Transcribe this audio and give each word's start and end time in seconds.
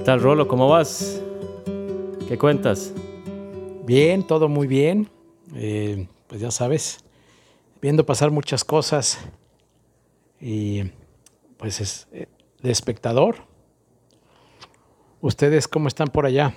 ¿Qué 0.00 0.06
tal, 0.06 0.22
Rolo? 0.22 0.48
¿Cómo 0.48 0.66
vas? 0.66 1.20
¿Qué 2.26 2.38
cuentas? 2.38 2.94
Bien, 3.84 4.26
todo 4.26 4.48
muy 4.48 4.66
bien. 4.66 5.10
Eh, 5.54 6.08
pues 6.26 6.40
ya 6.40 6.50
sabes, 6.50 7.04
viendo 7.82 8.06
pasar 8.06 8.30
muchas 8.30 8.64
cosas 8.64 9.18
y 10.40 10.84
pues 11.58 11.82
es 11.82 12.08
eh, 12.12 12.28
de 12.62 12.70
espectador. 12.70 13.36
¿Ustedes 15.20 15.68
cómo 15.68 15.86
están 15.86 16.08
por 16.08 16.24
allá? 16.24 16.54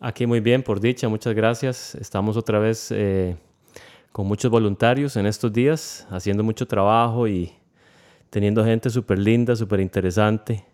Aquí 0.00 0.26
muy 0.26 0.40
bien, 0.40 0.62
por 0.62 0.80
dicha, 0.80 1.10
muchas 1.10 1.34
gracias. 1.34 1.94
Estamos 1.96 2.38
otra 2.38 2.58
vez 2.58 2.90
eh, 2.92 3.36
con 4.12 4.26
muchos 4.26 4.50
voluntarios 4.50 5.16
en 5.16 5.26
estos 5.26 5.52
días, 5.52 6.08
haciendo 6.08 6.42
mucho 6.42 6.66
trabajo 6.66 7.28
y 7.28 7.52
teniendo 8.30 8.64
gente 8.64 8.88
súper 8.88 9.18
linda, 9.18 9.54
súper 9.54 9.80
interesante, 9.80 10.64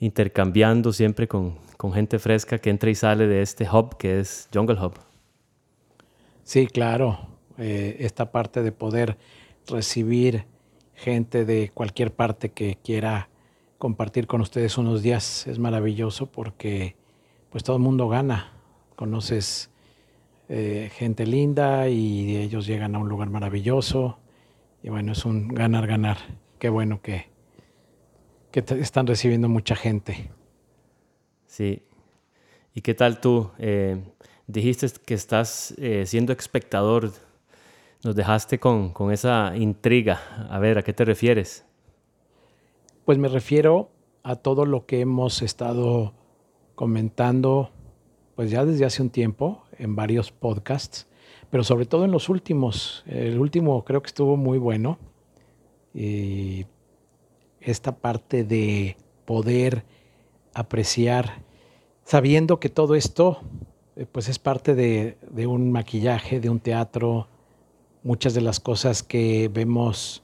intercambiando 0.00 0.92
siempre 0.92 1.28
con, 1.28 1.58
con 1.76 1.92
gente 1.92 2.18
fresca 2.18 2.58
que 2.58 2.70
entra 2.70 2.90
y 2.90 2.94
sale 2.94 3.26
de 3.26 3.42
este 3.42 3.68
hub 3.70 3.96
que 3.96 4.20
es 4.20 4.48
Jungle 4.52 4.76
Hub. 4.80 4.94
Sí, 6.44 6.66
claro. 6.66 7.28
Eh, 7.58 7.96
esta 8.00 8.30
parte 8.30 8.62
de 8.62 8.72
poder 8.72 9.16
recibir 9.66 10.44
gente 10.94 11.44
de 11.44 11.70
cualquier 11.72 12.12
parte 12.12 12.50
que 12.50 12.78
quiera 12.82 13.28
compartir 13.78 14.26
con 14.26 14.40
ustedes 14.40 14.78
unos 14.78 15.02
días 15.02 15.46
es 15.46 15.58
maravilloso 15.58 16.26
porque 16.26 16.96
pues 17.50 17.64
todo 17.64 17.76
el 17.76 17.82
mundo 17.82 18.08
gana. 18.08 18.52
Conoces 18.94 19.70
eh, 20.48 20.90
gente 20.94 21.26
linda 21.26 21.88
y 21.88 22.36
ellos 22.36 22.66
llegan 22.66 22.94
a 22.94 22.98
un 22.98 23.08
lugar 23.08 23.30
maravilloso 23.30 24.18
y 24.82 24.88
bueno, 24.88 25.12
es 25.12 25.24
un 25.24 25.48
ganar, 25.48 25.86
ganar. 25.86 26.18
Qué 26.58 26.68
bueno 26.68 27.00
que, 27.02 27.28
que 28.56 28.80
están 28.80 29.06
recibiendo 29.06 29.50
mucha 29.50 29.76
gente. 29.76 30.30
Sí. 31.46 31.82
¿Y 32.74 32.80
qué 32.80 32.94
tal 32.94 33.20
tú? 33.20 33.50
Eh, 33.58 34.02
dijiste 34.46 34.86
que 35.04 35.12
estás 35.12 35.74
eh, 35.76 36.04
siendo 36.06 36.32
espectador. 36.32 37.12
Nos 38.02 38.16
dejaste 38.16 38.58
con, 38.58 38.94
con 38.94 39.12
esa 39.12 39.54
intriga. 39.56 40.48
A 40.48 40.58
ver, 40.58 40.78
¿a 40.78 40.82
qué 40.82 40.94
te 40.94 41.04
refieres? 41.04 41.66
Pues 43.04 43.18
me 43.18 43.28
refiero 43.28 43.90
a 44.22 44.36
todo 44.36 44.64
lo 44.64 44.86
que 44.86 45.00
hemos 45.00 45.42
estado 45.42 46.14
comentando, 46.74 47.70
pues 48.36 48.50
ya 48.50 48.64
desde 48.64 48.86
hace 48.86 49.02
un 49.02 49.10
tiempo, 49.10 49.64
en 49.78 49.96
varios 49.96 50.32
podcasts, 50.32 51.06
pero 51.50 51.62
sobre 51.62 51.84
todo 51.84 52.06
en 52.06 52.10
los 52.10 52.30
últimos. 52.30 53.04
El 53.06 53.38
último 53.38 53.84
creo 53.84 54.00
que 54.00 54.08
estuvo 54.08 54.38
muy 54.38 54.56
bueno. 54.56 54.98
Y 55.92 56.64
esta 57.70 57.96
parte 57.96 58.44
de 58.44 58.96
poder 59.24 59.84
apreciar, 60.54 61.42
sabiendo 62.04 62.60
que 62.60 62.68
todo 62.68 62.94
esto 62.94 63.40
eh, 63.96 64.06
pues 64.10 64.28
es 64.28 64.38
parte 64.38 64.74
de, 64.74 65.16
de, 65.30 65.46
un 65.46 65.72
maquillaje, 65.72 66.40
de 66.40 66.50
un 66.50 66.60
teatro, 66.60 67.28
muchas 68.02 68.34
de 68.34 68.40
las 68.40 68.60
cosas 68.60 69.02
que 69.02 69.48
vemos, 69.52 70.22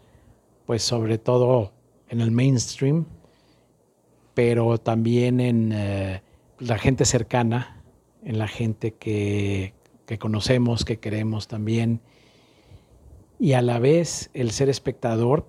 pues 0.67 0.83
sobre 0.83 1.19
todo 1.19 1.73
en 2.09 2.21
el 2.21 2.31
mainstream, 2.31 3.07
pero 4.35 4.79
también 4.79 5.41
en 5.41 5.73
eh, 5.73 6.23
la 6.59 6.79
gente 6.79 7.05
cercana, 7.05 7.83
en 8.25 8.39
la 8.39 8.49
gente 8.49 8.95
que, 8.95 9.75
que 10.07 10.19
conocemos, 10.19 10.85
que 10.85 10.99
queremos 10.99 11.49
también, 11.49 12.01
y 13.39 13.55
a 13.55 13.63
la 13.63 13.79
vez 13.79 14.31
el 14.35 14.53
ser 14.53 14.69
espectador 14.69 15.47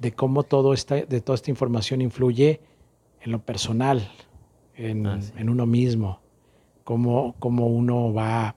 de 0.00 0.12
cómo 0.12 0.42
todo 0.42 0.72
esta, 0.72 0.96
de 0.96 1.20
toda 1.20 1.36
esta 1.36 1.50
información 1.50 2.00
influye 2.00 2.60
en 3.20 3.32
lo 3.32 3.40
personal, 3.44 4.10
en, 4.74 5.06
ah, 5.06 5.20
sí. 5.20 5.32
en 5.36 5.50
uno 5.50 5.66
mismo 5.66 6.20
cómo, 6.90 7.36
cómo 7.38 7.68
uno 7.68 8.12
va 8.12 8.56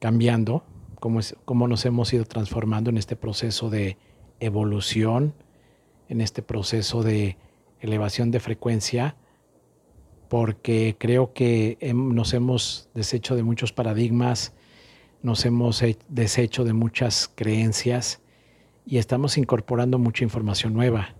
cambiando, 0.00 0.64
cómo, 0.98 1.20
es, 1.20 1.36
cómo 1.44 1.68
nos 1.68 1.84
hemos 1.84 2.12
ido 2.12 2.24
transformando 2.24 2.90
en 2.90 2.96
este 2.96 3.14
proceso 3.14 3.70
de 3.70 3.96
evolución, 4.40 5.32
en 6.08 6.20
este 6.20 6.42
proceso 6.42 7.04
de 7.04 7.36
elevación 7.78 8.32
de 8.32 8.40
frecuencia, 8.40 9.14
porque 10.28 10.96
creo 10.98 11.32
que 11.32 11.78
nos 11.94 12.34
hemos 12.34 12.88
deshecho 12.94 13.36
de 13.36 13.44
muchos 13.44 13.72
paradigmas, 13.72 14.54
nos 15.22 15.44
hemos 15.44 15.80
deshecho 16.08 16.64
de 16.64 16.72
muchas 16.72 17.30
creencias 17.32 18.20
y 18.88 18.96
estamos 18.96 19.36
incorporando 19.36 19.98
mucha 19.98 20.24
información 20.24 20.72
nueva. 20.72 21.14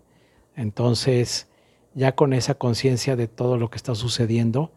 Entonces, 0.56 1.48
ya 1.92 2.14
con 2.14 2.32
esa 2.32 2.54
conciencia 2.54 3.14
de 3.14 3.28
todo 3.28 3.58
lo 3.58 3.68
que 3.68 3.76
está 3.76 3.94
sucediendo, 3.94 4.72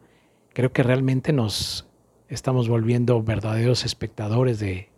creo 0.51 0.73
que 0.73 0.83
realmente 0.83 1.31
nos 1.31 1.87
estamos 2.27 2.67
volviendo 2.67 3.23
verdaderos 3.23 3.85
espectadores 3.85 4.59
de, 4.59 4.89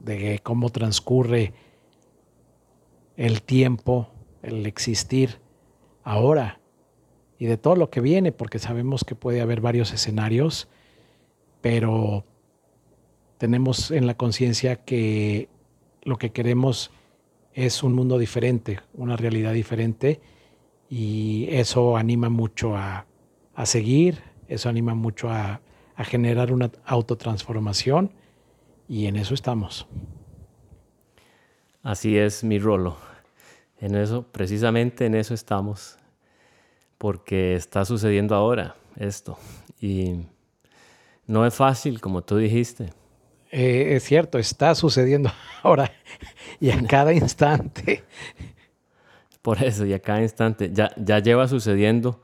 de 0.00 0.40
cómo 0.42 0.70
transcurre 0.70 1.54
el 3.16 3.42
tiempo, 3.42 4.08
el 4.42 4.66
existir 4.66 5.38
ahora 6.02 6.60
y 7.38 7.46
de 7.46 7.56
todo 7.56 7.76
lo 7.76 7.88
que 7.88 8.00
viene, 8.00 8.32
porque 8.32 8.58
sabemos 8.58 9.04
que 9.04 9.14
puede 9.14 9.40
haber 9.40 9.60
varios 9.60 9.92
escenarios, 9.92 10.68
pero 11.60 12.24
tenemos 13.38 13.92
en 13.92 14.08
la 14.08 14.16
conciencia 14.16 14.74
que 14.74 15.48
lo 16.02 16.18
que 16.18 16.32
queremos 16.32 16.90
es 17.54 17.82
un 17.82 17.94
mundo 17.94 18.18
diferente, 18.18 18.80
una 18.94 19.16
realidad 19.16 19.52
diferente, 19.52 20.20
y 20.88 21.46
eso 21.50 21.96
anima 21.96 22.28
mucho 22.28 22.76
a, 22.76 23.06
a 23.54 23.66
seguir, 23.66 24.18
eso 24.48 24.68
anima 24.68 24.94
mucho 24.94 25.30
a, 25.30 25.60
a 25.96 26.04
generar 26.04 26.52
una 26.52 26.70
autotransformación 26.84 28.12
y 28.88 29.06
en 29.06 29.16
eso 29.16 29.34
estamos. 29.34 29.86
Así 31.82 32.16
es 32.16 32.44
mi 32.44 32.58
rolo. 32.58 32.96
En 33.78 33.96
eso, 33.96 34.22
precisamente 34.30 35.06
en 35.06 35.14
eso 35.14 35.34
estamos, 35.34 35.98
porque 36.98 37.54
está 37.54 37.84
sucediendo 37.84 38.34
ahora 38.34 38.76
esto. 38.96 39.38
Y 39.80 40.26
no 41.26 41.44
es 41.44 41.54
fácil, 41.54 42.00
como 42.00 42.22
tú 42.22 42.36
dijiste. 42.36 42.90
Eh, 43.54 43.96
es 43.96 44.04
cierto, 44.04 44.38
está 44.38 44.74
sucediendo 44.74 45.30
ahora 45.62 45.92
y 46.58 46.70
a 46.70 46.82
cada 46.86 47.12
instante. 47.12 48.02
Por 49.42 49.62
eso, 49.62 49.84
y 49.84 49.92
a 49.92 49.98
cada 49.98 50.22
instante. 50.22 50.70
Ya, 50.72 50.90
ya 50.96 51.18
lleva 51.18 51.46
sucediendo 51.46 52.22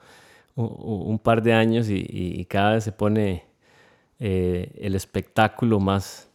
un 0.56 1.20
par 1.20 1.42
de 1.42 1.52
años 1.52 1.88
y, 1.88 2.44
cada 2.46 2.72
vez 2.72 2.84
se 2.84 2.90
pone 2.90 3.44
eh, 4.18 4.72
el 4.80 4.96
espectáculo 4.96 5.78
más, 5.78 6.28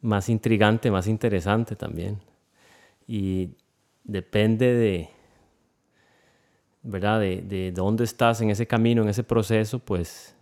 más 0.00 0.28
intrigante, 0.28 0.90
más 0.90 1.08
interesante 1.08 1.74
también. 1.74 2.18
Y 3.08 3.50
depende 4.04 4.74
de, 4.74 5.08
¿verdad? 6.82 7.20
De, 7.20 7.40
de, 7.42 7.72
dónde 7.72 8.04
estás 8.04 8.40
en 8.42 8.50
ese 8.50 8.66
camino, 8.66 9.02
en 9.02 9.08
ese 9.08 9.24
proceso, 9.24 9.78
pues 9.80 10.36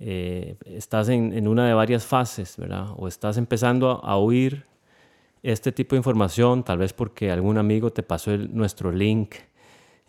eh, 0.00 0.56
estás 0.64 1.08
en, 1.10 1.46
una 1.46 1.66
de 1.66 1.74
varias 1.74 2.04
fases, 2.04 2.56
¿verdad? 2.56 2.88
O 2.96 3.06
estás 3.06 3.36
empezando 3.36 3.90
a, 3.90 4.12
a, 4.12 4.16
oír 4.16 4.64
este 5.42 5.72
tipo 5.72 5.94
de 5.94 5.98
información, 5.98 6.64
tal 6.64 6.78
vez 6.78 6.92
porque 6.92 7.30
algún 7.30 7.58
amigo 7.58 7.90
te 7.92 8.02
pasó 8.02 8.36
nuestro 8.36 8.90
link 8.90 9.34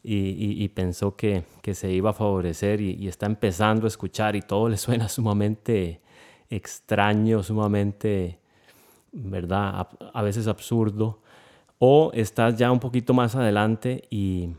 y, 0.04 0.68
pensó 0.70 1.16
que, 1.16 1.44
que, 1.62 1.76
se 1.76 1.92
iba 1.92 2.10
a 2.10 2.14
favorecer 2.14 2.82
y, 2.82 3.08
está 3.08 3.26
empezando 3.26 3.86
a 3.86 3.88
escuchar 3.88 4.36
y 4.36 4.42
todo 4.42 4.70
le 4.70 4.78
suena 4.78 5.08
sumamente 5.10 6.02
extraño, 6.50 7.44
sumamente, 7.44 8.40
¿verdad? 9.12 9.88
A, 10.14 10.22
veces 10.22 10.48
absurdo. 10.48 11.22
O 11.80 12.12
estás 12.14 12.58
ya 12.58 12.72
un 12.72 12.80
poquito 12.80 13.14
más 13.14 13.36
adelante 13.36 14.04
y, 14.10 14.50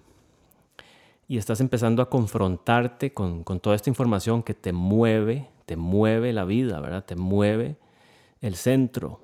y 1.32 1.38
estás 1.38 1.62
empezando 1.62 2.02
a 2.02 2.10
confrontarte 2.10 3.14
con, 3.14 3.42
con, 3.42 3.58
toda 3.58 3.74
esta 3.74 3.88
información 3.88 4.42
que 4.42 4.52
te 4.52 4.70
mueve, 4.70 5.48
te 5.64 5.76
mueve 5.76 6.30
la 6.34 6.44
vida, 6.44 6.78
¿verdad? 6.78 7.06
Te 7.06 7.16
mueve 7.16 7.78
el 8.42 8.54
centro. 8.54 9.22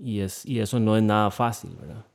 Y, 0.00 0.20
es, 0.20 0.46
y 0.46 0.60
eso 0.60 0.80
no 0.80 0.96
es 0.96 1.02
nada 1.02 1.30
fácil, 1.30 1.76
¿verdad? 1.78 2.06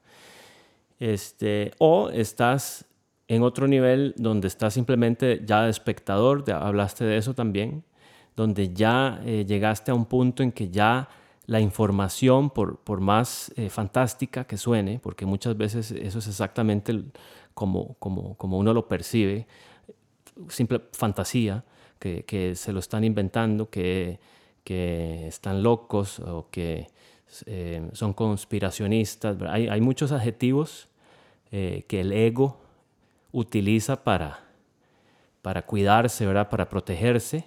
Este, 0.97 1.73
o 1.77 2.09
estás 2.09 2.85
en 3.27 3.43
otro 3.43 3.67
nivel 3.67 4.15
donde 4.17 4.47
estás 4.47 4.73
simplemente 4.73 5.43
ya 5.45 5.61
de 5.61 5.69
espectador, 5.69 6.43
de, 6.43 6.53
hablaste 6.53 7.05
de 7.05 7.17
eso 7.17 7.35
también, 7.35 7.83
donde 8.35 8.73
ya 8.73 9.21
eh, 9.25 9.45
llegaste 9.47 9.91
a 9.91 9.93
un 9.93 10.05
punto 10.05 10.41
en 10.41 10.51
que 10.51 10.71
ya 10.71 11.07
la 11.45 11.59
información, 11.59 12.49
por, 12.49 12.77
por 12.79 12.99
más 12.99 13.53
eh, 13.55 13.69
fantástica 13.69 14.45
que 14.45 14.57
suene, 14.57 14.99
porque 14.99 15.27
muchas 15.27 15.55
veces 15.55 15.91
eso 15.91 16.17
es 16.17 16.27
exactamente 16.27 17.03
como, 17.53 17.95
como, 17.95 18.35
como 18.35 18.57
uno 18.57 18.73
lo 18.73 18.87
percibe, 18.87 19.47
simple 20.49 20.81
fantasía, 20.93 21.63
que, 21.99 22.23
que 22.23 22.55
se 22.55 22.71
lo 22.71 22.79
están 22.79 23.03
inventando, 23.03 23.69
que, 23.69 24.19
que 24.63 25.27
están 25.27 25.63
locos 25.63 26.19
o 26.19 26.47
que 26.49 26.87
eh, 27.45 27.89
son 27.93 28.13
conspiracionistas. 28.13 29.37
Hay, 29.47 29.67
hay 29.67 29.81
muchos 29.81 30.11
adjetivos 30.11 30.87
eh, 31.51 31.85
que 31.87 32.01
el 32.01 32.11
ego 32.11 32.59
utiliza 33.31 34.03
para, 34.03 34.39
para 35.41 35.65
cuidarse, 35.65 36.25
¿verdad? 36.25 36.49
Para 36.49 36.69
protegerse 36.69 37.45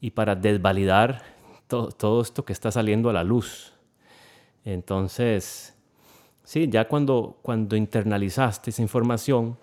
y 0.00 0.10
para 0.10 0.34
desvalidar 0.34 1.22
todo 1.68 2.20
esto 2.20 2.44
que 2.44 2.52
está 2.52 2.70
saliendo 2.70 3.08
a 3.08 3.12
la 3.14 3.24
luz. 3.24 3.72
Entonces, 4.64 5.74
sí, 6.44 6.68
ya 6.68 6.88
cuando, 6.88 7.38
cuando 7.42 7.76
internalizaste 7.76 8.70
esa 8.70 8.82
información 8.82 9.56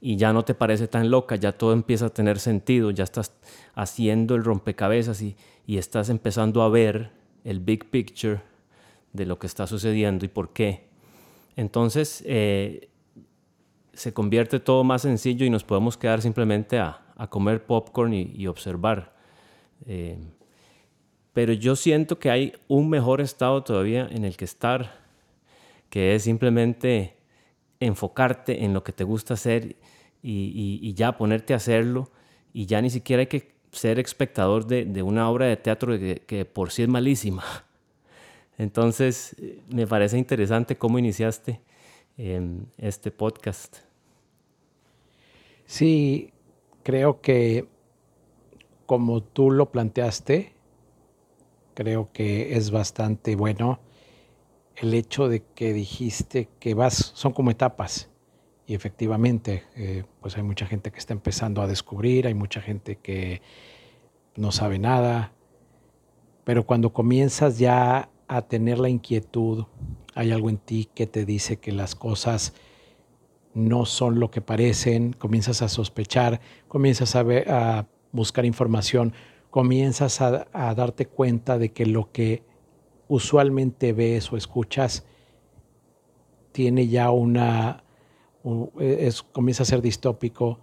y 0.00 0.16
ya 0.16 0.32
no 0.32 0.44
te 0.44 0.54
parece 0.54 0.88
tan 0.88 1.10
loca, 1.10 1.36
ya 1.36 1.52
todo 1.52 1.72
empieza 1.72 2.06
a 2.06 2.10
tener 2.10 2.38
sentido, 2.38 2.90
ya 2.90 3.04
estás 3.04 3.32
haciendo 3.74 4.34
el 4.34 4.44
rompecabezas 4.44 5.22
y, 5.22 5.36
estás 5.66 6.08
empezando 6.08 6.62
a 6.62 6.70
ver 6.70 7.10
el 7.44 7.60
big 7.60 7.90
picture 7.90 8.40
de 9.12 9.26
lo 9.26 9.38
que 9.38 9.46
está 9.46 9.66
sucediendo 9.66 10.24
y 10.24 10.28
por 10.28 10.54
qué. 10.54 10.88
Entonces, 11.56 12.22
eh, 12.24 12.88
se 13.92 14.14
convierte 14.14 14.60
todo 14.60 14.84
más 14.84 15.02
sencillo 15.02 15.44
y 15.44 15.50
nos 15.50 15.64
podemos 15.64 15.98
quedar 15.98 16.22
simplemente 16.22 16.78
a, 16.78 17.04
comer 17.28 17.66
popcorn 17.66 18.14
y, 18.14 18.46
observar. 18.46 19.14
Eh, 19.86 20.16
pero 21.34 21.52
yo 21.52 21.76
siento 21.76 22.18
que 22.18 22.30
hay 22.30 22.54
un 22.68 22.88
mejor 22.88 23.20
estado 23.20 23.62
todavía 23.62 24.08
en 24.10 24.24
el 24.24 24.36
que 24.36 24.44
estar, 24.44 25.07
que 25.90 26.14
es 26.14 26.24
simplemente 26.24 27.16
enfocarte 27.80 28.64
en 28.64 28.74
lo 28.74 28.82
que 28.84 28.92
te 28.92 29.04
gusta 29.04 29.34
hacer 29.34 29.76
y, 30.22 30.92
ya 30.94 31.16
ponerte 31.16 31.52
a 31.54 31.56
hacerlo 31.56 32.10
y 32.52 32.66
ya 32.66 32.82
ni 32.82 32.90
siquiera 32.90 33.20
hay 33.20 33.26
que 33.26 33.52
ser 33.72 33.98
espectador 33.98 34.66
de, 34.66 35.02
una 35.02 35.30
obra 35.30 35.46
de 35.46 35.56
teatro 35.56 35.96
que, 35.98 36.44
por 36.44 36.70
sí 36.70 36.82
es 36.82 36.88
malísima. 36.88 37.44
Entonces, 38.58 39.36
me 39.68 39.86
parece 39.86 40.18
interesante 40.18 40.76
cómo 40.76 40.98
iniciaste 40.98 41.60
este 42.78 43.10
podcast. 43.12 43.78
Sí, 45.66 46.32
creo 46.82 47.20
que 47.20 47.68
como 48.86 49.22
tú 49.22 49.50
lo 49.50 49.70
planteaste, 49.70 50.52
creo 51.74 52.08
que 52.12 52.56
es 52.56 52.70
bastante 52.70 53.36
bueno 53.36 53.78
el 54.80 54.94
hecho 54.94 55.28
de 55.28 55.42
que 55.54 55.72
dijiste 55.72 56.48
que 56.60 56.74
vas, 56.74 57.12
son 57.14 57.32
como 57.32 57.50
etapas. 57.50 58.08
Y 58.66 58.74
efectivamente, 58.74 59.64
eh, 59.76 60.04
pues 60.20 60.36
hay 60.36 60.42
mucha 60.42 60.66
gente 60.66 60.90
que 60.90 60.98
está 60.98 61.14
empezando 61.14 61.62
a 61.62 61.66
descubrir, 61.66 62.26
hay 62.26 62.34
mucha 62.34 62.60
gente 62.60 62.96
que 62.96 63.40
no 64.36 64.52
sabe 64.52 64.78
nada, 64.78 65.32
pero 66.44 66.64
cuando 66.64 66.92
comienzas 66.92 67.58
ya 67.58 68.10
a 68.28 68.42
tener 68.42 68.78
la 68.78 68.88
inquietud, 68.88 69.64
hay 70.14 70.32
algo 70.32 70.50
en 70.50 70.58
ti 70.58 70.88
que 70.94 71.06
te 71.06 71.24
dice 71.24 71.58
que 71.58 71.72
las 71.72 71.94
cosas 71.94 72.52
no 73.54 73.86
son 73.86 74.20
lo 74.20 74.30
que 74.30 74.40
parecen, 74.40 75.12
comienzas 75.12 75.62
a 75.62 75.68
sospechar, 75.68 76.40
comienzas 76.68 77.16
a, 77.16 77.24
a 77.48 77.86
buscar 78.12 78.44
información, 78.44 79.14
comienzas 79.50 80.20
a, 80.20 80.46
darte 80.74 81.06
cuenta 81.06 81.58
de 81.58 81.72
que 81.72 81.86
lo 81.86 82.12
que 82.12 82.42
usualmente 83.08 83.92
ves 83.92 84.32
o 84.32 84.36
escuchas 84.36 85.04
tiene 86.52 86.88
ya 86.88 87.10
una, 87.10 87.82
es, 88.78 89.22
comienza 89.22 89.62
a 89.62 89.66
ser 89.66 89.82
distópico 89.82 90.58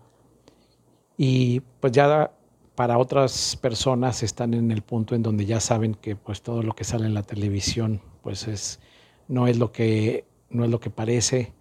y 1.17 1.61
pues 1.79 1.93
ya 1.93 2.31
para 2.75 2.97
otras 2.97 3.57
personas 3.61 4.21
están 4.23 4.53
en 4.53 4.71
el 4.71 4.81
punto 4.81 5.15
en 5.15 5.23
donde 5.23 5.45
ya 5.45 5.59
saben 5.59 5.95
que 5.95 6.15
pues 6.15 6.41
todo 6.41 6.61
lo 6.61 6.73
que 6.73 6.83
sale 6.83 7.05
en 7.05 7.13
la 7.13 7.23
televisión 7.23 8.01
pues 8.21 8.47
es, 8.47 8.79
no 9.27 9.47
es 9.47 9.57
lo 9.57 9.71
que, 9.71 10.25
no 10.49 10.65
es 10.65 10.69
lo 10.69 10.79
que 10.79 10.89
parece 10.89 11.53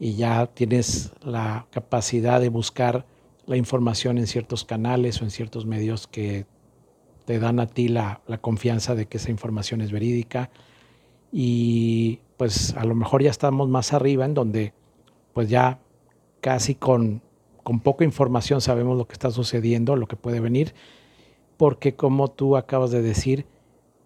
y 0.00 0.14
ya 0.14 0.46
tienes 0.46 1.12
la 1.22 1.66
capacidad 1.70 2.40
de 2.40 2.48
buscar 2.48 3.06
la 3.46 3.56
información 3.56 4.18
en 4.18 4.26
ciertos 4.26 4.64
canales 4.64 5.20
o 5.20 5.24
en 5.24 5.30
ciertos 5.30 5.64
medios 5.66 6.06
que 6.06 6.46
te 7.28 7.38
dan 7.38 7.60
a 7.60 7.66
ti 7.66 7.88
la, 7.88 8.22
confianza 8.40 8.94
de 8.94 9.04
que 9.04 9.18
esa 9.18 9.30
información 9.30 9.82
es 9.82 9.92
verídica. 9.92 10.48
Y 11.30 12.20
pues 12.38 12.72
a 12.74 12.86
lo 12.86 12.94
mejor 12.94 13.22
ya 13.22 13.28
estamos 13.28 13.68
más 13.68 13.92
arriba 13.92 14.24
en 14.24 14.32
donde 14.32 14.72
pues 15.34 15.50
ya 15.50 15.78
casi 16.40 16.74
con, 16.74 17.20
con 17.62 17.80
poca 17.80 18.06
información 18.06 18.62
sabemos 18.62 18.96
lo 18.96 19.06
que 19.06 19.12
está 19.12 19.30
sucediendo, 19.30 19.94
lo 19.94 20.06
que 20.06 20.16
puede 20.16 20.40
venir, 20.40 20.72
porque 21.58 21.96
como 21.96 22.28
tú 22.28 22.56
acabas 22.56 22.92
de 22.92 23.02
decir, 23.02 23.44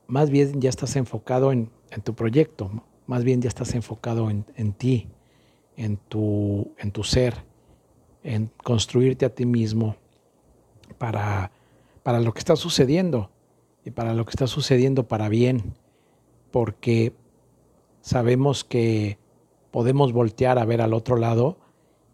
más 0.08 0.28
bien 0.28 0.60
ya 0.60 0.68
estás 0.68 0.96
enfocado 0.96 1.52
en, 1.52 1.70
tu 2.02 2.16
proyecto, 2.16 2.72
más 3.06 3.22
bien 3.22 3.40
ya 3.40 3.46
estás 3.46 3.76
enfocado 3.76 4.30
en, 4.30 4.46
en 4.56 4.72
ti, 4.72 5.06
en 5.76 5.96
tu, 5.96 6.72
en 6.76 6.90
tu 6.90 7.04
ser, 7.04 7.36
en 8.24 8.50
construirte 8.64 9.26
a 9.26 9.32
ti 9.32 9.46
mismo 9.46 9.94
para, 10.98 11.52
para 12.02 12.20
lo 12.20 12.32
que 12.32 12.38
está 12.38 12.56
sucediendo 12.56 13.30
y 13.84 13.90
para 13.90 14.14
lo 14.14 14.24
que 14.24 14.30
está 14.30 14.46
sucediendo 14.46 15.08
para 15.08 15.28
bien, 15.28 15.74
porque 16.50 17.12
sabemos 18.00 18.64
que 18.64 19.18
podemos 19.70 20.12
voltear 20.12 20.58
a 20.58 20.64
ver 20.64 20.80
al 20.80 20.94
otro 20.94 21.16
lado 21.16 21.56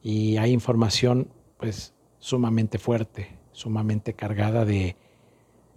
y 0.02 0.36
hay 0.36 0.52
información 0.52 1.28
pues 1.58 1.94
sumamente 2.18 2.78
fuerte, 2.78 3.38
sumamente 3.52 4.14
cargada 4.14 4.64
de 4.64 4.96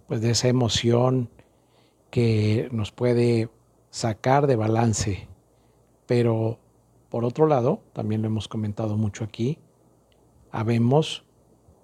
pues 0.06 0.20
de 0.20 0.30
esa 0.30 0.48
emoción 0.48 1.30
que 2.10 2.68
nos 2.70 2.92
puede 2.92 3.48
sacar 3.90 4.46
de 4.46 4.56
balance, 4.56 5.28
pero 6.06 6.58
por 7.08 7.24
otro 7.24 7.46
lado, 7.46 7.80
también 7.92 8.22
lo 8.22 8.28
hemos 8.28 8.48
comentado 8.48 8.96
mucho 8.96 9.24
aquí, 9.24 9.58
habemos 10.50 11.24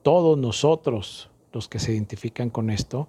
todos 0.03 0.39
nosotros 0.39 1.31
los 1.53 1.69
que 1.69 1.79
se 1.79 1.93
identifican 1.93 2.51
con 2.51 2.71
esto, 2.71 3.09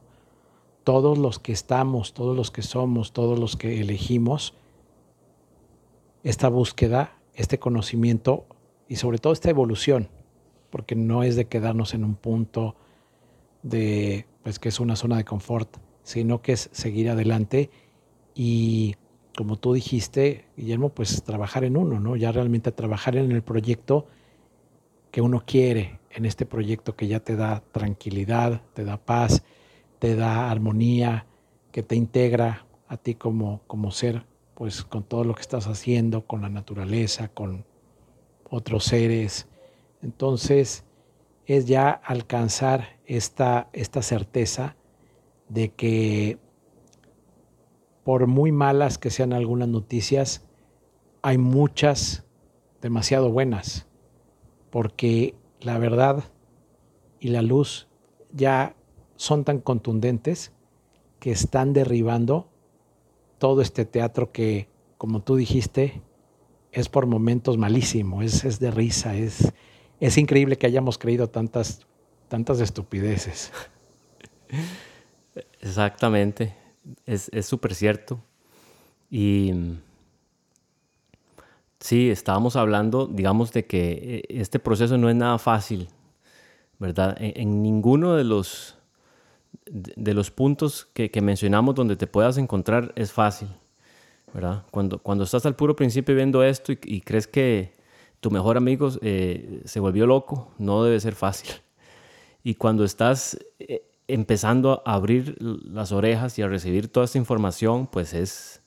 todos 0.83 1.17
los 1.17 1.39
que 1.39 1.51
estamos, 1.51 2.13
todos 2.13 2.35
los 2.35 2.51
que 2.51 2.61
somos, 2.61 3.13
todos 3.13 3.37
los 3.37 3.55
que 3.55 3.79
elegimos, 3.81 4.53
esta 6.23 6.49
búsqueda, 6.49 7.17
este 7.33 7.59
conocimiento 7.59 8.45
y 8.87 8.95
sobre 8.95 9.17
todo 9.17 9.33
esta 9.33 9.49
evolución, 9.49 10.09
porque 10.69 10.95
no 10.95 11.23
es 11.23 11.35
de 11.35 11.45
quedarnos 11.45 11.93
en 11.93 12.03
un 12.03 12.15
punto 12.15 12.75
de, 13.63 14.25
pues 14.43 14.59
que 14.59 14.69
es 14.69 14.79
una 14.79 14.95
zona 14.95 15.17
de 15.17 15.25
confort, 15.25 15.77
sino 16.03 16.41
que 16.41 16.53
es 16.53 16.69
seguir 16.71 17.09
adelante 17.09 17.69
y 18.33 18.95
como 19.37 19.57
tú 19.57 19.73
dijiste, 19.73 20.45
Guillermo, 20.57 20.89
pues 20.89 21.23
trabajar 21.23 21.63
en 21.63 21.77
uno, 21.77 21.99
¿no? 21.99 22.15
Ya 22.15 22.31
realmente 22.31 22.71
trabajar 22.71 23.15
en 23.15 23.31
el 23.31 23.41
proyecto 23.41 24.07
que 25.11 25.21
uno 25.21 25.43
quiere, 25.45 25.98
en 26.11 26.25
este 26.25 26.45
proyecto 26.45 26.95
que 26.95 27.07
ya 27.07 27.19
te 27.19 27.35
da 27.35 27.61
tranquilidad, 27.71 28.61
te 28.73 28.83
da 28.83 28.97
paz, 28.97 29.43
te 29.99 30.15
da 30.15 30.49
armonía, 30.49 31.27
que 31.71 31.83
te 31.83 31.95
integra 31.95 32.65
a 32.87 32.97
ti 32.97 33.15
como, 33.15 33.61
como 33.67 33.91
ser, 33.91 34.25
pues 34.55 34.83
con 34.83 35.03
todo 35.03 35.23
lo 35.23 35.35
que 35.35 35.41
estás 35.41 35.67
haciendo, 35.67 36.25
con 36.25 36.41
la 36.41 36.49
naturaleza, 36.49 37.27
con 37.29 37.65
otros 38.49 38.85
seres. 38.85 39.47
Entonces, 40.01 40.83
es 41.45 41.65
ya 41.65 41.89
alcanzar 41.89 42.99
esta, 43.05 43.69
esta 43.73 44.01
certeza 44.01 44.75
de 45.47 45.69
que 45.69 46.37
por 48.03 48.27
muy 48.27 48.51
malas 48.51 48.97
que 48.97 49.09
sean 49.09 49.33
algunas 49.33 49.67
noticias, 49.67 50.45
hay 51.21 51.37
muchas 51.37 52.25
demasiado 52.81 53.31
buenas, 53.31 53.87
porque 54.69 55.35
la 55.61 55.77
verdad 55.77 56.23
y 57.19 57.29
la 57.29 57.41
luz 57.41 57.87
ya 58.31 58.75
son 59.15 59.43
tan 59.43 59.59
contundentes 59.59 60.51
que 61.19 61.31
están 61.31 61.73
derribando 61.73 62.49
todo 63.37 63.61
este 63.61 63.85
teatro 63.85 64.31
que, 64.31 64.69
como 64.97 65.21
tú 65.21 65.35
dijiste, 65.35 66.01
es 66.71 66.87
por 66.87 67.05
momentos 67.05 67.57
malísimo, 67.57 68.21
es, 68.21 68.45
es 68.45 68.59
de 68.59 68.71
risa, 68.71 69.15
es, 69.15 69.51
es 69.99 70.17
increíble 70.17 70.57
que 70.57 70.67
hayamos 70.67 70.97
creído 70.97 71.29
tantas, 71.29 71.85
tantas 72.27 72.59
estupideces. 72.59 73.51
Exactamente 75.61 76.59
es 77.05 77.45
súper 77.45 77.75
cierto. 77.75 78.23
Y 79.09 79.53
sí, 81.79 82.09
estábamos 82.09 82.55
hablando, 82.55 83.07
digamos, 83.07 83.51
de 83.51 83.65
que 83.65 83.91
eh, 83.91 84.23
este 84.29 84.59
proceso 84.59 84.97
no 84.97 85.09
es 85.09 85.15
nada 85.15 85.37
fácil, 85.37 85.89
¿verdad? 86.77 87.15
En, 87.19 87.61
ninguno 87.61 88.15
de 88.15 88.23
los, 88.23 88.77
de 89.65 90.13
los 90.13 90.31
puntos 90.31 90.87
que, 90.93 91.11
mencionamos 91.21 91.75
donde 91.75 91.95
te 91.95 92.07
puedas 92.07 92.37
encontrar 92.37 92.93
es 92.95 93.11
fácil, 93.11 93.49
¿verdad? 94.33 94.63
Cuando, 94.71 94.99
cuando 94.99 95.23
estás 95.23 95.45
al 95.45 95.55
puro 95.55 95.75
principio 95.75 96.15
viendo 96.15 96.43
esto 96.43 96.71
y, 96.71 97.01
crees 97.01 97.27
que 97.27 97.73
tu 98.19 98.31
mejor 98.31 98.57
amigo 98.57 98.89
eh, 99.01 99.61
se 99.65 99.79
volvió 99.79 100.05
loco, 100.05 100.51
no 100.57 100.83
debe 100.83 100.99
ser 100.99 101.15
fácil. 101.15 101.49
Y 102.43 102.55
cuando 102.55 102.85
estás 102.85 103.37
eh, 103.59 103.83
empezando 104.07 104.81
a 104.85 104.95
abrir 104.95 105.37
las 105.39 105.91
orejas 105.91 106.37
y 106.39 106.41
a 106.41 106.47
recibir 106.47 106.87
toda 106.87 107.05
esta 107.05 107.17
información, 107.17 107.87
pues 107.87 108.13
es 108.13 108.61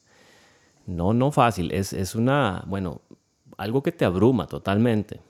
no, 0.86 1.12
no 1.12 1.30
fácil, 1.30 1.72
es, 1.72 1.92
es 1.92 2.14
una, 2.14 2.64
bueno, 2.66 3.00
algo 3.56 3.82
que 3.82 3.92
te 3.92 4.04
abruma 4.04 4.46
totalmente, 4.46 5.20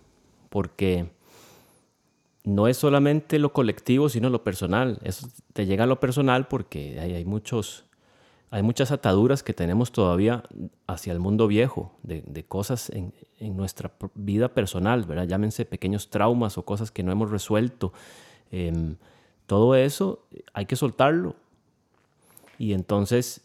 porque 0.49 1.11
no 2.45 2.67
es 2.67 2.77
solamente 2.77 3.39
lo 3.39 3.53
colectivo, 3.53 4.09
sino 4.09 4.31
lo 4.31 4.43
personal. 4.43 4.99
Eso 5.03 5.29
te 5.53 5.67
llega 5.67 5.85
a 5.85 5.87
lo 5.87 6.01
personal 6.01 6.49
porque 6.49 6.99
hay, 6.99 7.15
hay 7.15 7.25
muchos, 7.25 7.85
hay 8.51 8.63
muchas 8.63 8.91
ataduras 8.91 9.43
que 9.43 9.55
tenemos 9.55 9.93
todavía 9.93 10.43
hacia 10.87 11.13
el 11.13 11.21
mundo 11.21 11.47
viejo, 11.47 11.95
de, 12.03 12.45
cosas 12.45 12.91
en, 12.91 13.13
nuestra 13.57 13.93
vida 14.15 14.49
personal, 14.55 15.05
¿verdad? 15.05 15.27
Llámense 15.27 15.65
pequeños 15.65 16.11
traumas 16.11 16.59
o 16.59 16.65
cosas 16.65 16.91
que 16.91 17.03
no 17.03 17.11
hemos 17.11 17.31
resuelto. 17.31 17.93
Em, 18.51 18.97
todo 19.47 19.75
eso 19.75 20.27
hay 20.53 20.67
que 20.67 20.77
soltarlo. 20.77 21.35
Y 22.59 22.73
entonces 22.73 23.41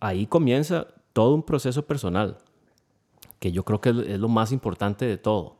ahí 0.00 0.26
comienza 0.26 0.88
todo 1.12 1.34
un 1.34 1.42
proceso 1.42 1.86
personal, 1.86 2.38
que 3.38 3.52
yo 3.52 3.64
creo 3.64 3.80
que 3.80 3.90
es 3.90 4.18
lo 4.18 4.28
más 4.28 4.52
importante 4.52 5.06
de 5.06 5.18
todo. 5.18 5.56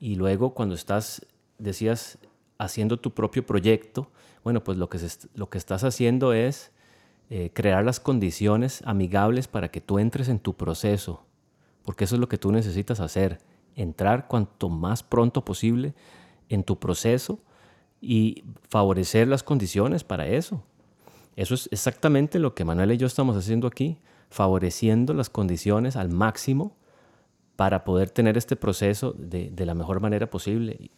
Y 0.00 0.16
luego 0.16 0.54
cuando 0.54 0.74
estás 0.74 1.26
decías, 1.58 2.18
haciendo 2.58 2.98
tu 2.98 3.12
propio 3.12 3.44
proyecto, 3.44 4.10
bueno, 4.44 4.62
pues 4.62 4.78
lo 4.78 4.88
que, 4.88 4.98
lo 5.34 5.50
que 5.50 5.58
estás 5.58 5.84
haciendo 5.84 6.32
es 6.32 6.72
eh, 7.30 7.50
crear 7.52 7.84
las 7.84 8.00
condiciones 8.00 8.82
amigables 8.84 9.48
para 9.48 9.70
que 9.70 9.80
tú 9.80 9.98
entres 9.98 10.28
en 10.28 10.38
tu 10.38 10.54
proceso, 10.54 11.24
porque 11.84 12.04
eso 12.04 12.16
es 12.16 12.20
lo 12.20 12.28
que 12.28 12.38
tú 12.38 12.52
necesitas 12.52 13.00
hacer, 13.00 13.40
entrar 13.76 14.28
cuanto 14.28 14.68
más 14.68 15.02
pronto 15.02 15.44
posible 15.44 15.94
en 16.48 16.64
tu 16.64 16.78
proceso 16.78 17.38
y 18.00 18.44
favorecer 18.68 19.28
las 19.28 19.42
condiciones 19.42 20.04
para 20.04 20.26
eso. 20.26 20.62
Eso 21.36 21.54
es 21.54 21.68
exactamente 21.70 22.38
lo 22.38 22.54
que 22.54 22.64
Manuel 22.64 22.92
y 22.92 22.96
yo 22.96 23.06
estamos 23.06 23.36
haciendo 23.36 23.68
aquí, 23.68 23.98
favoreciendo 24.30 25.14
las 25.14 25.30
condiciones 25.30 25.96
al 25.96 26.10
máximo 26.10 26.76
para 27.56 27.84
poder 27.84 28.10
tener 28.10 28.36
este 28.36 28.56
proceso 28.56 29.12
de, 29.18 29.50
de 29.50 29.66
la 29.66 29.74
mejor 29.74 30.00
manera 30.00 30.30
posible 30.30 30.90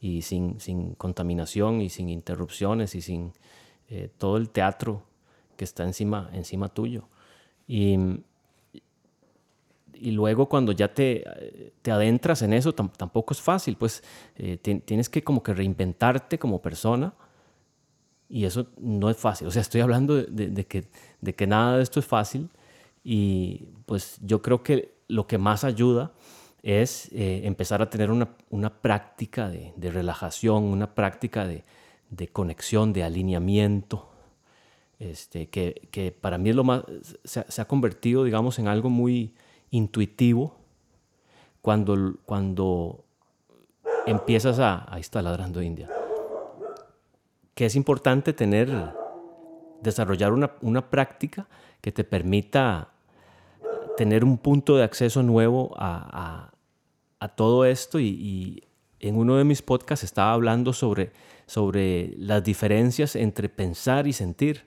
y 0.00 0.22
sin, 0.22 0.60
sin 0.60 0.94
contaminación 0.94 1.80
y 1.80 1.88
sin 1.88 2.08
interrupciones 2.08 2.94
y 2.94 3.00
sin 3.00 3.32
eh, 3.88 4.10
todo 4.18 4.36
el 4.36 4.50
teatro 4.50 5.04
que 5.56 5.64
está 5.64 5.84
encima, 5.84 6.28
encima 6.32 6.68
tuyo. 6.68 7.04
Y, 7.68 7.96
y 9.94 10.10
luego 10.10 10.48
cuando 10.48 10.72
ya 10.72 10.92
te, 10.92 11.24
te 11.82 11.92
adentras 11.92 12.42
en 12.42 12.52
eso, 12.52 12.74
tampoco 12.74 13.32
es 13.32 13.40
fácil, 13.40 13.76
pues 13.76 14.02
eh, 14.36 14.58
tienes 14.58 15.08
que 15.08 15.22
como 15.22 15.42
que 15.42 15.54
reinventarte 15.54 16.38
como 16.38 16.60
persona 16.60 17.14
y 18.28 18.44
eso 18.44 18.66
no 18.78 19.08
es 19.08 19.16
fácil. 19.16 19.46
O 19.46 19.50
sea, 19.52 19.62
estoy 19.62 19.82
hablando 19.82 20.16
de, 20.16 20.48
de, 20.48 20.66
que, 20.66 20.88
de 21.20 21.34
que 21.34 21.46
nada 21.46 21.76
de 21.76 21.82
esto 21.84 22.00
es 22.00 22.06
fácil 22.06 22.50
y 23.04 23.66
pues 23.86 24.18
yo 24.22 24.42
creo 24.42 24.62
que 24.62 24.94
lo 25.08 25.26
que 25.26 25.38
más 25.38 25.64
ayuda 25.64 26.12
es 26.62 27.10
eh, 27.12 27.42
empezar 27.44 27.82
a 27.82 27.90
tener 27.90 28.10
una, 28.10 28.36
una 28.50 28.80
práctica 28.80 29.48
de, 29.48 29.72
de, 29.76 29.90
relajación, 29.90 30.64
una 30.64 30.94
práctica 30.94 31.46
de, 31.46 31.64
de, 32.10 32.28
conexión, 32.28 32.92
de 32.92 33.02
alineamiento, 33.02 34.08
este, 35.00 35.48
que, 35.48 35.88
que 35.90 36.12
para 36.12 36.38
mí 36.38 36.50
es 36.50 36.56
lo 36.56 36.62
más, 36.62 36.84
se, 37.24 37.44
se, 37.48 37.60
ha 37.60 37.64
convertido, 37.66 38.22
digamos, 38.22 38.60
en 38.60 38.68
algo 38.68 38.90
muy 38.90 39.34
intuitivo 39.70 40.56
cuando, 41.60 42.16
cuando 42.24 43.04
empiezas 44.06 44.60
a, 44.60 44.86
ahí 44.92 45.00
está 45.00 45.20
ladrando 45.20 45.60
India, 45.62 45.90
que 47.54 47.66
es 47.66 47.74
importante 47.74 48.32
tener, 48.32 48.70
desarrollar 49.80 50.32
una, 50.32 50.52
una 50.60 50.90
práctica 50.90 51.48
que 51.80 51.90
te 51.90 52.04
permita 52.04 52.91
tener 54.02 54.24
un 54.24 54.36
punto 54.36 54.76
de 54.76 54.82
acceso 54.82 55.22
nuevo 55.22 55.72
a, 55.76 56.50
a 57.20 57.28
todo 57.28 57.64
esto 57.64 58.00
y, 58.00 58.64
en 58.98 59.16
uno 59.16 59.36
de 59.36 59.44
mis 59.44 59.62
podcasts 59.62 60.04
estaba 60.04 60.32
hablando 60.32 60.72
sobre, 60.72 61.12
sobre 61.46 62.12
las 62.16 62.42
diferencias 62.42 63.14
entre 63.14 63.48
pensar 63.48 64.08
y 64.08 64.12
sentir 64.12 64.64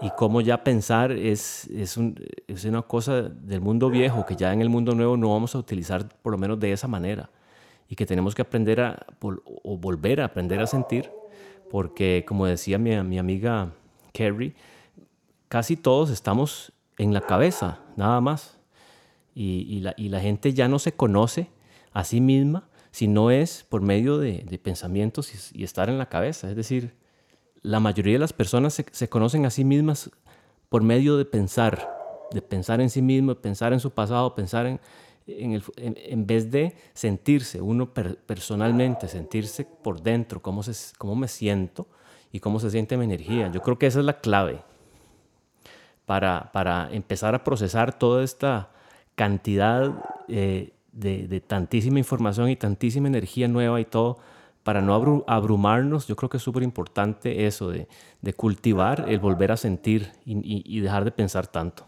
y 0.00 0.10
cómo 0.10 0.40
ya 0.40 0.62
pensar 0.62 1.10
es, 1.10 1.66
es, 1.66 1.98
es, 2.46 2.64
una 2.64 2.82
cosa 2.82 3.22
del 3.22 3.60
mundo 3.60 3.90
viejo 3.90 4.24
que 4.24 4.36
ya 4.36 4.52
en 4.52 4.60
el 4.60 4.68
mundo 4.68 4.94
nuevo 4.94 5.16
no 5.16 5.32
vamos 5.32 5.56
a 5.56 5.58
utilizar 5.58 6.08
por 6.22 6.32
lo 6.32 6.38
menos 6.38 6.60
de 6.60 6.72
esa 6.72 6.86
manera 6.86 7.30
y 7.88 7.96
que 7.96 8.06
tenemos 8.06 8.36
que 8.36 8.42
aprender 8.42 8.80
a, 8.80 9.04
o 9.20 9.76
volver 9.78 10.20
a 10.20 10.26
aprender 10.26 10.60
a 10.60 10.66
sentir 10.66 11.10
porque 11.70 12.24
como 12.26 12.46
decía 12.46 12.78
mi, 12.78 13.00
mi 13.02 13.18
amiga 13.18 13.72
Kerry, 14.12 14.54
casi 15.48 15.76
todos 15.76 16.10
estamos 16.10 16.72
en 16.98 17.12
la 17.14 17.20
cabeza, 17.20 17.80
nada 17.96 18.20
más. 18.20 18.59
Y, 19.34 19.66
y, 19.68 19.80
la, 19.80 19.94
y 19.96 20.08
la 20.08 20.20
gente 20.20 20.52
ya 20.52 20.68
no 20.68 20.78
se 20.78 20.92
conoce 20.92 21.48
a 21.92 22.04
sí 22.04 22.20
misma 22.20 22.70
si 22.90 23.08
no 23.08 23.30
es 23.30 23.64
por 23.68 23.82
medio 23.82 24.18
de, 24.18 24.60
pensamientos 24.62 25.32
y, 25.54 25.64
estar 25.64 25.88
en 25.88 25.98
la 25.98 26.08
cabeza. 26.08 26.50
Es 26.50 26.56
decir, 26.56 26.94
la 27.62 27.80
mayoría 27.80 28.14
de 28.14 28.18
las 28.18 28.32
personas 28.32 28.82
se, 28.90 29.08
conocen 29.08 29.46
a 29.46 29.50
sí 29.50 29.64
mismas 29.64 30.10
por 30.68 30.82
medio 30.82 31.16
de 31.16 31.24
pensar, 31.24 31.88
de 32.32 32.42
pensar 32.42 32.80
en 32.80 32.90
sí 32.90 33.02
mismo, 33.02 33.34
pensar 33.34 33.72
en 33.72 33.80
su 33.80 33.90
pasado, 33.90 34.34
pensar 34.34 34.66
en, 34.66 34.80
en, 35.26 36.26
vez 36.26 36.50
de 36.50 36.74
sentirse 36.94 37.60
uno 37.60 37.92
personalmente, 37.92 39.08
sentirse 39.08 39.64
por 39.64 40.02
dentro, 40.02 40.42
cómo, 40.42 40.62
se, 40.62 40.72
cómo 40.98 41.14
me 41.14 41.28
siento 41.28 41.86
y 42.32 42.40
cómo 42.40 42.58
se 42.58 42.70
siente 42.70 42.96
mi 42.96 43.04
energía. 43.04 43.50
Yo 43.52 43.62
creo 43.62 43.78
que 43.78 43.86
esa 43.86 44.00
es 44.00 44.04
la 44.04 44.20
clave 44.20 44.62
para, 46.06 46.50
para 46.52 46.88
empezar 46.90 47.36
a 47.36 47.44
procesar 47.44 47.96
toda 47.96 48.24
esta 48.24 48.70
cantidad 49.20 50.02
eh, 50.28 50.72
de, 50.92 51.42
tantísima 51.42 51.98
información 51.98 52.48
y 52.48 52.56
tantísima 52.56 53.06
energía 53.06 53.48
nueva 53.48 53.78
y 53.78 53.84
todo, 53.84 54.16
para 54.62 54.80
no 54.80 54.94
abrumarnos, 55.26 56.06
yo 56.06 56.16
creo 56.16 56.30
que 56.30 56.38
es 56.38 56.42
súper 56.42 56.62
importante 56.62 57.44
eso 57.44 57.68
de, 57.68 57.86
cultivar 58.34 59.04
el 59.10 59.18
volver 59.18 59.52
a 59.52 59.58
sentir 59.58 60.10
y, 60.24 60.80
dejar 60.80 61.04
de 61.04 61.10
pensar 61.10 61.46
tanto. 61.46 61.84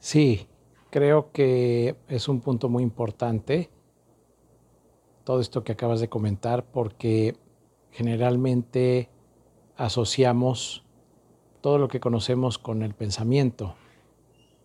Sí, 0.00 0.48
creo 0.90 1.30
que 1.30 1.94
es 2.08 2.26
un 2.26 2.40
punto 2.40 2.68
muy 2.68 2.82
importante 2.82 3.70
todo 5.22 5.38
esto 5.38 5.62
que 5.62 5.70
acabas 5.70 6.00
de 6.00 6.08
comentar 6.08 6.64
porque 6.64 7.36
generalmente 7.92 9.08
asociamos 9.76 10.82
todo 11.60 11.78
lo 11.78 11.86
que 11.86 12.00
conocemos 12.00 12.58
con 12.58 12.82
el 12.82 12.94
pensamiento 12.94 13.76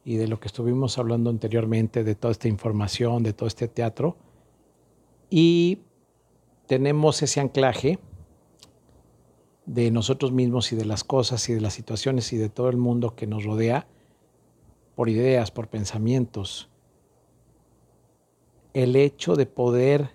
y 0.08 0.16
de 0.16 0.30
lo 0.30 0.40
que 0.40 0.48
estuvimos 0.48 0.98
hablando 0.98 1.30
anteriormente, 1.30 2.06
de 2.06 2.16
toda 2.16 2.32
esta 2.32 2.48
información, 2.48 3.24
de 3.24 3.34
todo 3.34 3.46
este 3.46 3.68
teatro. 3.68 4.16
Y 5.30 5.80
tenemos 6.66 7.22
ese 7.22 7.42
anclaje 7.42 8.00
de 9.66 9.92
nosotros 9.92 10.32
mismos 10.32 10.72
y 10.72 10.78
de 10.78 10.86
las 10.86 11.04
cosas 11.04 11.50
y 11.50 11.54
de 11.56 11.60
las 11.60 11.74
situaciones 11.74 12.32
y 12.32 12.38
de 12.38 12.48
todo 12.48 12.70
el 12.70 12.78
mundo 12.78 13.18
que 13.18 13.28
nos 13.28 13.44
rodea 13.44 13.86
por 14.96 15.10
ideas, 15.10 15.52
por 15.52 15.68
pensamientos. 15.68 16.70
El 18.74 18.96
hecho 18.96 19.36
de 19.36 19.46
poder 19.46 20.12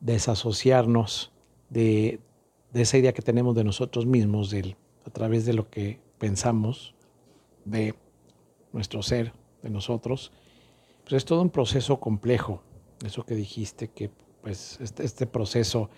desasociarnos 0.00 1.32
de, 1.68 2.20
esa 2.72 2.96
idea 2.96 3.12
que 3.12 3.20
tenemos 3.20 3.54
de 3.54 3.64
nosotros 3.64 4.06
mismos, 4.06 4.54
a 5.04 5.10
través 5.10 5.44
de 5.44 5.52
lo 5.52 5.68
que 5.68 6.00
pensamos, 6.18 6.94
de 7.66 7.94
nuestro 8.72 9.02
ser, 9.02 9.32
de 9.62 9.70
nosotros, 9.70 10.32
pues 11.02 11.14
es 11.14 11.24
todo 11.24 11.42
un 11.42 11.50
proceso 11.50 12.00
complejo. 12.00 12.62
Eso 13.04 13.24
que 13.24 13.34
dijiste, 13.34 13.88
que 13.88 14.10
pues 14.42 14.78
este, 14.80 15.04
este 15.04 15.26
proceso 15.26 15.90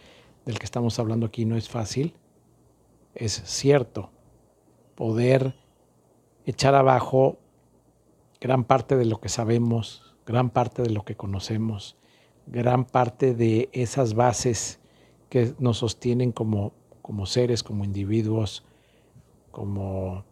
del 0.44 0.58
que 0.58 0.64
estamos 0.64 0.98
hablando 0.98 1.26
aquí 1.26 1.44
no 1.44 1.56
es 1.56 1.68
fácil, 1.68 2.14
es 3.14 3.32
cierto. 3.44 4.10
Poder 4.94 5.54
echar 6.46 6.74
abajo 6.74 7.38
gran 8.40 8.64
parte 8.64 8.96
de 8.96 9.04
lo 9.04 9.20
que 9.20 9.28
sabemos, 9.28 10.14
gran 10.26 10.50
parte 10.50 10.82
de 10.82 10.90
lo 10.90 11.04
que 11.04 11.16
conocemos, 11.16 11.96
gran 12.46 12.84
parte 12.84 13.34
de 13.34 13.68
esas 13.72 14.14
bases 14.14 14.80
que 15.28 15.54
nos 15.58 15.78
sostienen 15.78 16.32
como, 16.32 16.72
como 17.02 17.26
seres, 17.26 17.62
como 17.62 17.84
individuos, 17.84 18.64
como 19.50 20.24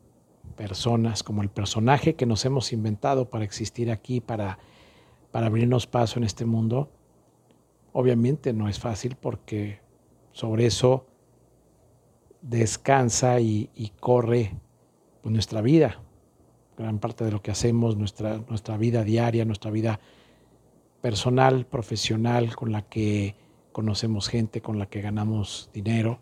personas, 0.59 1.23
como 1.23 1.43
el 1.43 1.51
personaje 1.51 2.17
que 2.17 2.27
nos 2.27 2.45
hemos 2.45 2.73
inventado 2.73 3.31
para 3.31 3.45
existir 3.45 3.93
aquí, 3.93 4.21
para, 4.21 4.59
para 5.31 5.47
abrirnos 5.47 5.87
paso 5.87 6.19
en 6.19 6.25
este 6.25 6.45
mundo, 6.45 6.91
obviamente 7.93 8.53
no 8.53 8.69
es 8.69 8.81
fácil 8.81 9.15
porque 9.15 9.79
sobre 10.33 10.67
eso 10.67 11.07
descansa 12.43 13.39
y, 13.39 13.93
corre 14.01 14.57
pues, 15.23 15.33
nuestra 15.33 15.63
vida, 15.63 16.03
gran 16.77 16.99
parte 16.99 17.25
de 17.25 17.31
lo 17.31 17.41
que 17.41 17.53
hacemos, 17.53 17.97
nuestra, 17.97 18.39
nuestra 18.49 18.77
vida 18.77 19.05
diaria, 19.05 19.45
nuestra 19.45 19.71
vida 19.71 20.01
personal, 21.01 21.67
profesional, 21.67 22.57
con 22.57 22.73
la 22.73 22.83
que 22.83 23.37
conocemos 23.71 24.27
gente, 24.29 24.61
con 24.61 24.81
la 24.81 24.87
que 24.87 25.03
ganamos 25.03 25.71
dinero, 25.73 26.19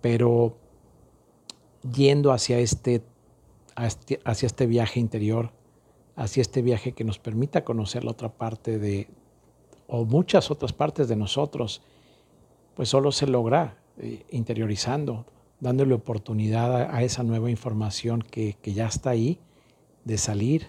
pero 0.00 0.56
yendo 1.92 2.30
hacia 2.30 2.60
este 2.60 2.94
este, 2.94 3.15
hacia 3.76 4.46
este 4.46 4.66
viaje 4.66 4.98
interior, 4.98 5.52
hacia 6.16 6.40
este 6.40 6.62
viaje 6.62 6.92
que 6.92 7.04
nos 7.04 7.18
permita 7.18 7.64
conocer 7.64 8.04
la 8.04 8.10
otra 8.10 8.30
parte 8.30 8.78
de, 8.78 9.08
o 9.86 10.04
muchas 10.04 10.50
otras 10.50 10.72
partes 10.72 11.08
de 11.08 11.16
nosotros 11.16 11.82
pues 12.74 12.88
solo 12.90 13.10
se 13.12 13.26
logra 13.26 13.78
eh, 13.98 14.24
interiorizando, 14.30 15.24
dándole 15.60 15.94
oportunidad 15.94 16.94
a, 16.94 17.02
esa 17.02 17.22
nueva 17.22 17.50
información 17.50 18.20
que, 18.20 18.56
que 18.60 18.74
ya 18.74 18.86
está 18.86 19.10
ahí, 19.10 19.38
de 20.04 20.18
salir, 20.18 20.66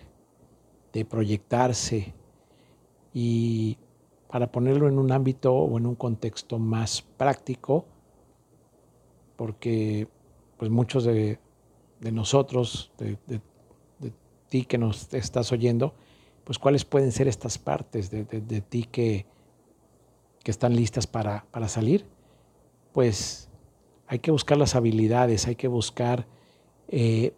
de 0.94 1.04
proyectarse. 1.04 2.14
Y 3.14 3.78
para 4.30 4.52
ponerlo 4.52 4.88
en 4.88 5.00
un 5.00 5.12
ámbito 5.12 5.54
o 5.54 5.78
en 5.78 5.86
un 5.86 5.96
contexto 5.96 6.60
más 6.60 7.02
práctico, 7.02 7.86
porque 9.36 10.08
pues 10.58 10.72
muchos 10.72 11.04
de, 11.04 11.40
nosotros, 12.02 12.92
de, 12.98 13.18
ti 14.50 14.64
que 14.64 14.78
nos 14.78 15.14
estás 15.14 15.52
oyendo, 15.52 15.94
pues 16.46 16.58
cuáles 16.58 16.86
pueden 16.86 17.12
ser 17.12 17.28
estas 17.28 17.58
partes 17.58 18.10
de, 18.10 18.24
ti 18.62 18.84
que, 18.86 19.26
que, 20.44 20.52
están 20.52 20.76
listas 20.76 21.06
para, 21.06 21.46
para 21.52 21.68
salir, 21.68 22.06
pues 22.94 23.50
hay 24.08 24.20
que 24.20 24.32
buscar 24.32 24.58
las 24.58 24.76
habilidades, 24.76 25.48
hay 25.48 25.56
que 25.56 25.68
buscar 25.68 26.26
eh, 26.88 27.34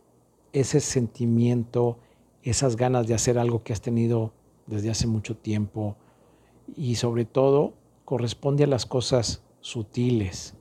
ese 0.54 0.80
sentimiento, 0.80 1.98
esas 2.44 2.76
ganas 2.76 3.08
de 3.08 3.16
hacer 3.16 3.40
algo 3.40 3.64
que 3.64 3.74
has 3.74 3.82
tenido 3.82 4.34
desde 4.68 4.92
hace 4.92 5.08
mucho 5.08 5.36
tiempo 5.36 5.96
y 6.76 6.96
sobre 6.96 7.26
todo 7.26 7.74
corresponde 8.06 8.64
a 8.64 8.68
las 8.68 8.86
cosas 8.86 9.44
sutiles, 9.62 10.56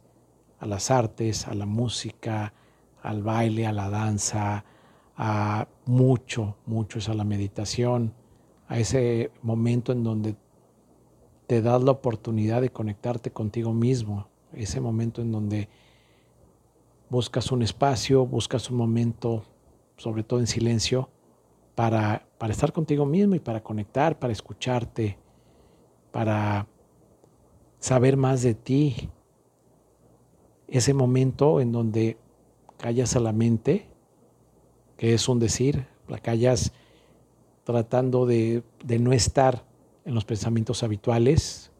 a 0.58 0.66
las 0.66 0.90
artes, 0.90 1.46
a 1.46 1.54
la 1.54 1.66
música, 1.66 2.54
al 3.02 3.22
baile, 3.22 3.66
a 3.66 3.72
la 3.72 3.90
danza, 3.90 4.64
a 5.16 5.66
mucho, 5.86 6.56
mucho 6.66 6.98
es 6.98 7.08
a 7.08 7.14
la 7.14 7.24
meditación, 7.24 8.14
a 8.68 8.78
ese 8.78 9.30
momento 9.42 9.92
en 9.92 10.04
donde 10.04 10.36
te 11.46 11.62
das 11.62 11.82
la 11.82 11.92
oportunidad 11.92 12.60
de 12.60 12.70
conectarte 12.70 13.32
contigo 13.32 13.72
mismo, 13.72 14.28
ese 14.52 14.80
momento 14.80 15.22
en 15.22 15.32
donde 15.32 15.68
buscas 17.08 17.50
un 17.50 17.62
espacio, 17.62 18.26
buscas 18.26 18.70
un 18.70 18.76
momento, 18.76 19.44
sobre 19.96 20.22
todo 20.22 20.40
en 20.40 20.46
silencio, 20.46 21.08
para, 21.74 22.26
para 22.38 22.52
estar 22.52 22.72
contigo 22.72 23.06
mismo 23.06 23.34
y 23.34 23.40
para 23.40 23.62
conectar, 23.62 24.18
para 24.18 24.32
escucharte, 24.32 25.18
para 26.10 26.66
saber 27.78 28.16
más 28.16 28.42
de 28.42 28.54
ti. 28.54 29.08
Ese 30.66 30.92
momento 30.92 31.60
en 31.60 31.72
donde 31.72 32.18
callas 32.78 33.16
a 33.16 33.20
la 33.20 33.32
mente, 33.32 33.86
que 34.96 35.14
es 35.14 35.28
un 35.28 35.38
decir, 35.38 35.86
la 36.08 36.18
callas 36.18 36.72
tratando 37.64 38.24
de, 38.24 38.62
de 38.82 38.98
no 38.98 39.12
estar 39.12 39.64
en 40.04 40.14
los 40.14 40.24
pensamientos 40.24 40.82
habituales, 40.82 41.70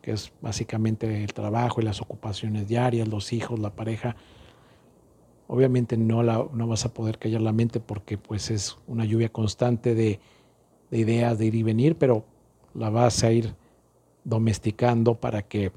que 0.00 0.12
es 0.12 0.32
básicamente 0.40 1.22
el 1.22 1.34
trabajo 1.34 1.80
y 1.80 1.84
las 1.84 2.00
ocupaciones 2.00 2.68
diarias, 2.68 3.08
los 3.08 3.32
hijos, 3.32 3.58
la 3.58 3.74
pareja. 3.74 4.16
Obviamente 5.48 5.96
no, 5.96 6.22
la, 6.22 6.46
no 6.52 6.66
vas 6.66 6.84
a 6.84 6.94
poder 6.94 7.18
callar 7.18 7.42
la 7.42 7.52
mente 7.52 7.80
porque 7.80 8.16
pues 8.16 8.50
es 8.50 8.78
una 8.86 9.04
lluvia 9.04 9.28
constante 9.28 9.94
de, 9.94 10.20
de 10.90 10.98
ideas 10.98 11.38
de 11.38 11.46
ir 11.46 11.54
y 11.54 11.62
venir, 11.62 11.96
pero 11.98 12.24
la 12.72 12.88
vas 12.88 13.22
a 13.24 13.32
ir 13.32 13.54
domesticando 14.24 15.16
para 15.16 15.42
que 15.42 15.72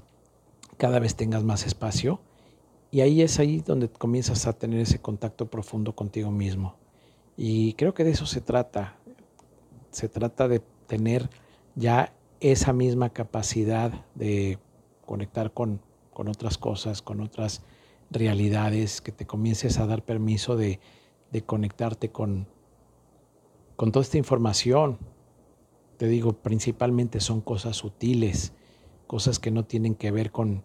cada 0.78 1.00
vez 1.00 1.16
tengas 1.16 1.44
más 1.44 1.66
espacio. 1.66 2.22
Y 2.92 3.02
ahí 3.02 3.22
es 3.22 3.40
ahí 3.40 3.60
donde 3.60 3.90
comienzas 3.90 4.48
a 4.48 4.54
tener 4.54 4.80
ese 4.80 5.00
contacto 5.00 5.50
profundo 5.50 5.96
contigo 5.96 6.32
mismo. 6.32 6.76
Y 7.38 7.74
creo 7.74 7.94
que 7.94 8.04
de 8.04 8.12
eso 8.12 8.26
se 8.26 8.42
trata. 8.42 8.98
Se 9.92 10.10
trata 10.10 10.48
de 10.48 10.62
tener 10.88 11.30
ya 11.76 12.14
esa 12.40 12.74
misma 12.74 13.10
capacidad 13.10 14.06
de 14.16 14.60
conectar 15.06 15.54
con, 15.54 15.82
con 16.14 16.28
otras 16.28 16.58
cosas, 16.58 17.02
con 17.02 17.22
otras 17.22 17.62
realidades, 18.12 19.02
que 19.02 19.12
te 19.12 19.26
comiences 19.26 19.78
a 19.78 19.86
dar 19.86 20.04
permiso 20.04 20.56
de, 20.56 20.80
de 21.32 21.44
conectarte 21.44 22.10
con, 22.10 22.48
con 23.76 23.92
toda 23.92 24.04
esta 24.04 24.18
información, 24.18 24.98
te 25.98 26.08
digo, 26.08 26.34
principalmente 26.34 27.20
son 27.20 27.42
cosas 27.42 27.78
sutiles, 27.78 28.54
cosas 29.08 29.40
que 29.40 29.52
no 29.52 29.66
tienen 29.66 29.96
que 29.96 30.12
ver 30.12 30.32
con, 30.32 30.64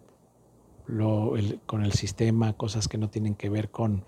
con 1.65 1.83
el 1.83 1.93
sistema, 1.93 2.53
cosas 2.53 2.87
que 2.87 2.97
no 2.97 3.09
tienen 3.09 3.35
que 3.35 3.49
ver 3.49 3.69
con 3.71 4.03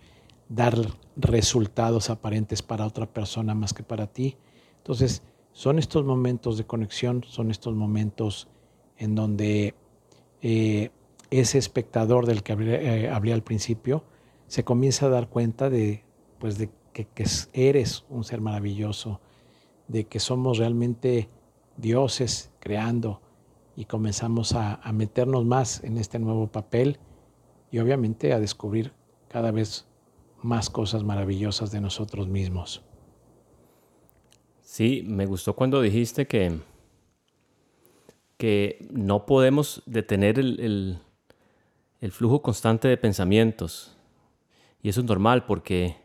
dar 0.49 0.75
resultados 1.15 2.09
aparentes 2.09 2.61
para 2.61 2.85
otra 2.85 3.05
persona 3.05 3.53
más 3.53 3.73
que 3.73 3.83
para 3.83 4.07
ti. 4.07 4.37
Entonces, 4.77 5.23
son 5.51 5.79
estos 5.79 6.05
momentos 6.05 6.57
de 6.57 6.65
conexión, 6.65 7.23
son 7.27 7.51
estos 7.51 7.73
momentos 7.73 8.47
en 8.97 9.15
donde 9.15 9.75
eh, 10.41 10.91
ese 11.31 11.57
espectador 11.57 12.25
del 12.25 12.43
que 12.43 12.53
hablé, 12.53 13.05
eh, 13.05 13.09
al 13.09 13.43
principio 13.43 14.03
se 14.47 14.63
comienza 14.63 15.07
a 15.07 15.09
dar 15.09 15.29
cuenta 15.29 15.69
de, 15.69 16.03
pues 16.39 16.57
de 16.57 16.69
que 16.93 17.07
eres 17.53 18.05
un 18.09 18.23
ser 18.23 18.41
maravilloso, 18.41 19.19
de 19.87 20.05
que 20.05 20.19
somos 20.19 20.57
realmente 20.57 21.29
dioses 21.77 22.51
creando 22.59 23.21
y 23.77 23.85
comenzamos 23.85 24.53
a, 24.53 24.81
meternos 24.91 25.45
más 25.45 25.83
en 25.83 25.99
este 25.99 26.17
nuevo 26.17 26.47
papel 26.47 26.97
y 27.71 27.77
obviamente 27.77 28.33
a 28.33 28.39
descubrir 28.39 28.91
cada 29.29 29.51
vez 29.51 29.85
más 30.41 30.71
cosas 30.71 31.03
maravillosas 31.03 31.71
de 31.71 31.79
nosotros 31.79 32.27
mismos. 32.27 32.81
Sí, 34.61 35.03
me 35.05 35.27
gustó 35.27 35.55
cuando 35.55 35.79
dijiste 35.79 36.25
que, 36.25 36.59
que 38.37 38.87
no 38.89 39.27
podemos 39.27 39.83
detener 39.85 40.39
el, 40.39 40.99
el 42.01 42.11
flujo 42.11 42.41
constante 42.41 42.87
de 42.87 42.97
pensamientos. 42.97 43.95
Y 44.81 44.89
eso 44.89 45.01
es 45.01 45.05
normal 45.05 45.45
porque 45.45 45.97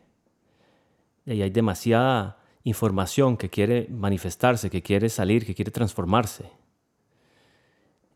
hay 1.27 1.49
demasiada 1.49 2.39
información 2.65 3.39
que 3.39 3.49
quiere 3.49 3.89
manifestarse, 3.89 4.69
que 4.69 4.83
quiere 4.83 5.09
salir, 5.09 5.47
que 5.47 5.55
quiere 5.55 5.71
transformarse. 5.71 6.62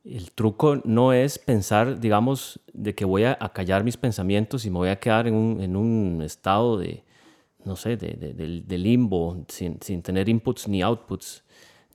El 0.09 0.31
truco 0.31 0.81
no 0.85 1.13
es 1.13 1.39
pensar, 1.39 1.99
digamos, 1.99 2.61
de 2.73 2.95
que 2.95 3.05
voy 3.05 3.25
a, 3.25 3.37
callar 3.53 3.83
mis 3.83 3.97
pensamientos 3.97 4.65
y 4.65 4.71
me 4.71 4.79
voy 4.79 4.89
a 4.89 5.01
quedar 5.01 5.27
en 5.27 5.35
un, 5.77 6.23
estado 6.23 6.79
de, 6.79 7.03
no 7.65 7.75
sé, 7.75 7.97
de, 7.97 8.79
limbo, 8.79 9.45
sin, 9.49 9.79
tener 9.79 10.29
inputs 10.29 10.69
ni 10.69 10.81
outputs. 10.81 11.43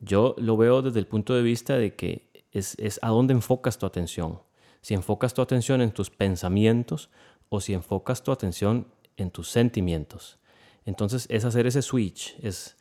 Yo 0.02 0.36
lo 0.38 0.58
veo 0.58 0.82
desde 0.82 1.00
el 1.00 1.08
punto 1.08 1.34
de 1.34 1.42
vista 1.42 1.78
de 1.78 1.96
que 1.96 2.30
es, 2.52 2.76
es 2.80 3.00
a 3.02 3.10
dónde 3.10 3.34
enfocas 3.34 3.78
tu 3.78 3.86
atención. 3.86 4.42
Si 4.82 4.94
enfocas 4.94 5.34
tu 5.34 5.42
atención 5.42 5.82
en 5.82 5.92
tus 5.92 6.10
pensamientos 6.10 7.10
o 7.48 7.62
si 7.62 7.74
enfocas 7.74 8.24
tu 8.24 8.34
atención 8.34 8.88
en 9.16 9.32
tus 9.32 9.50
sentimientos. 9.50 10.38
Entonces 10.86 11.28
es 11.30 11.46
hacer 11.46 11.66
ese 11.66 11.82
switch, 11.82 12.36
es, 12.42 12.76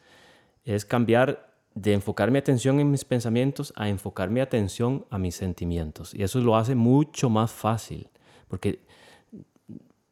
es 0.65 0.85
cambiar 0.85 1.50
de 1.75 1.93
enfocar 1.93 2.31
mi 2.31 2.39
atención 2.39 2.81
en 2.81 2.91
mis 2.91 3.05
pensamientos 3.05 3.73
a 3.77 3.89
enfocar 3.89 4.31
mi 4.31 4.41
atención 4.41 5.07
a 5.11 5.19
mis 5.19 5.37
sentimientos. 5.37 6.15
Y 6.15 6.23
eso 6.23 6.41
lo 6.41 6.57
hace 6.57 6.75
mucho 6.75 7.31
más 7.31 7.53
fácil, 7.53 8.09
porque 8.49 8.81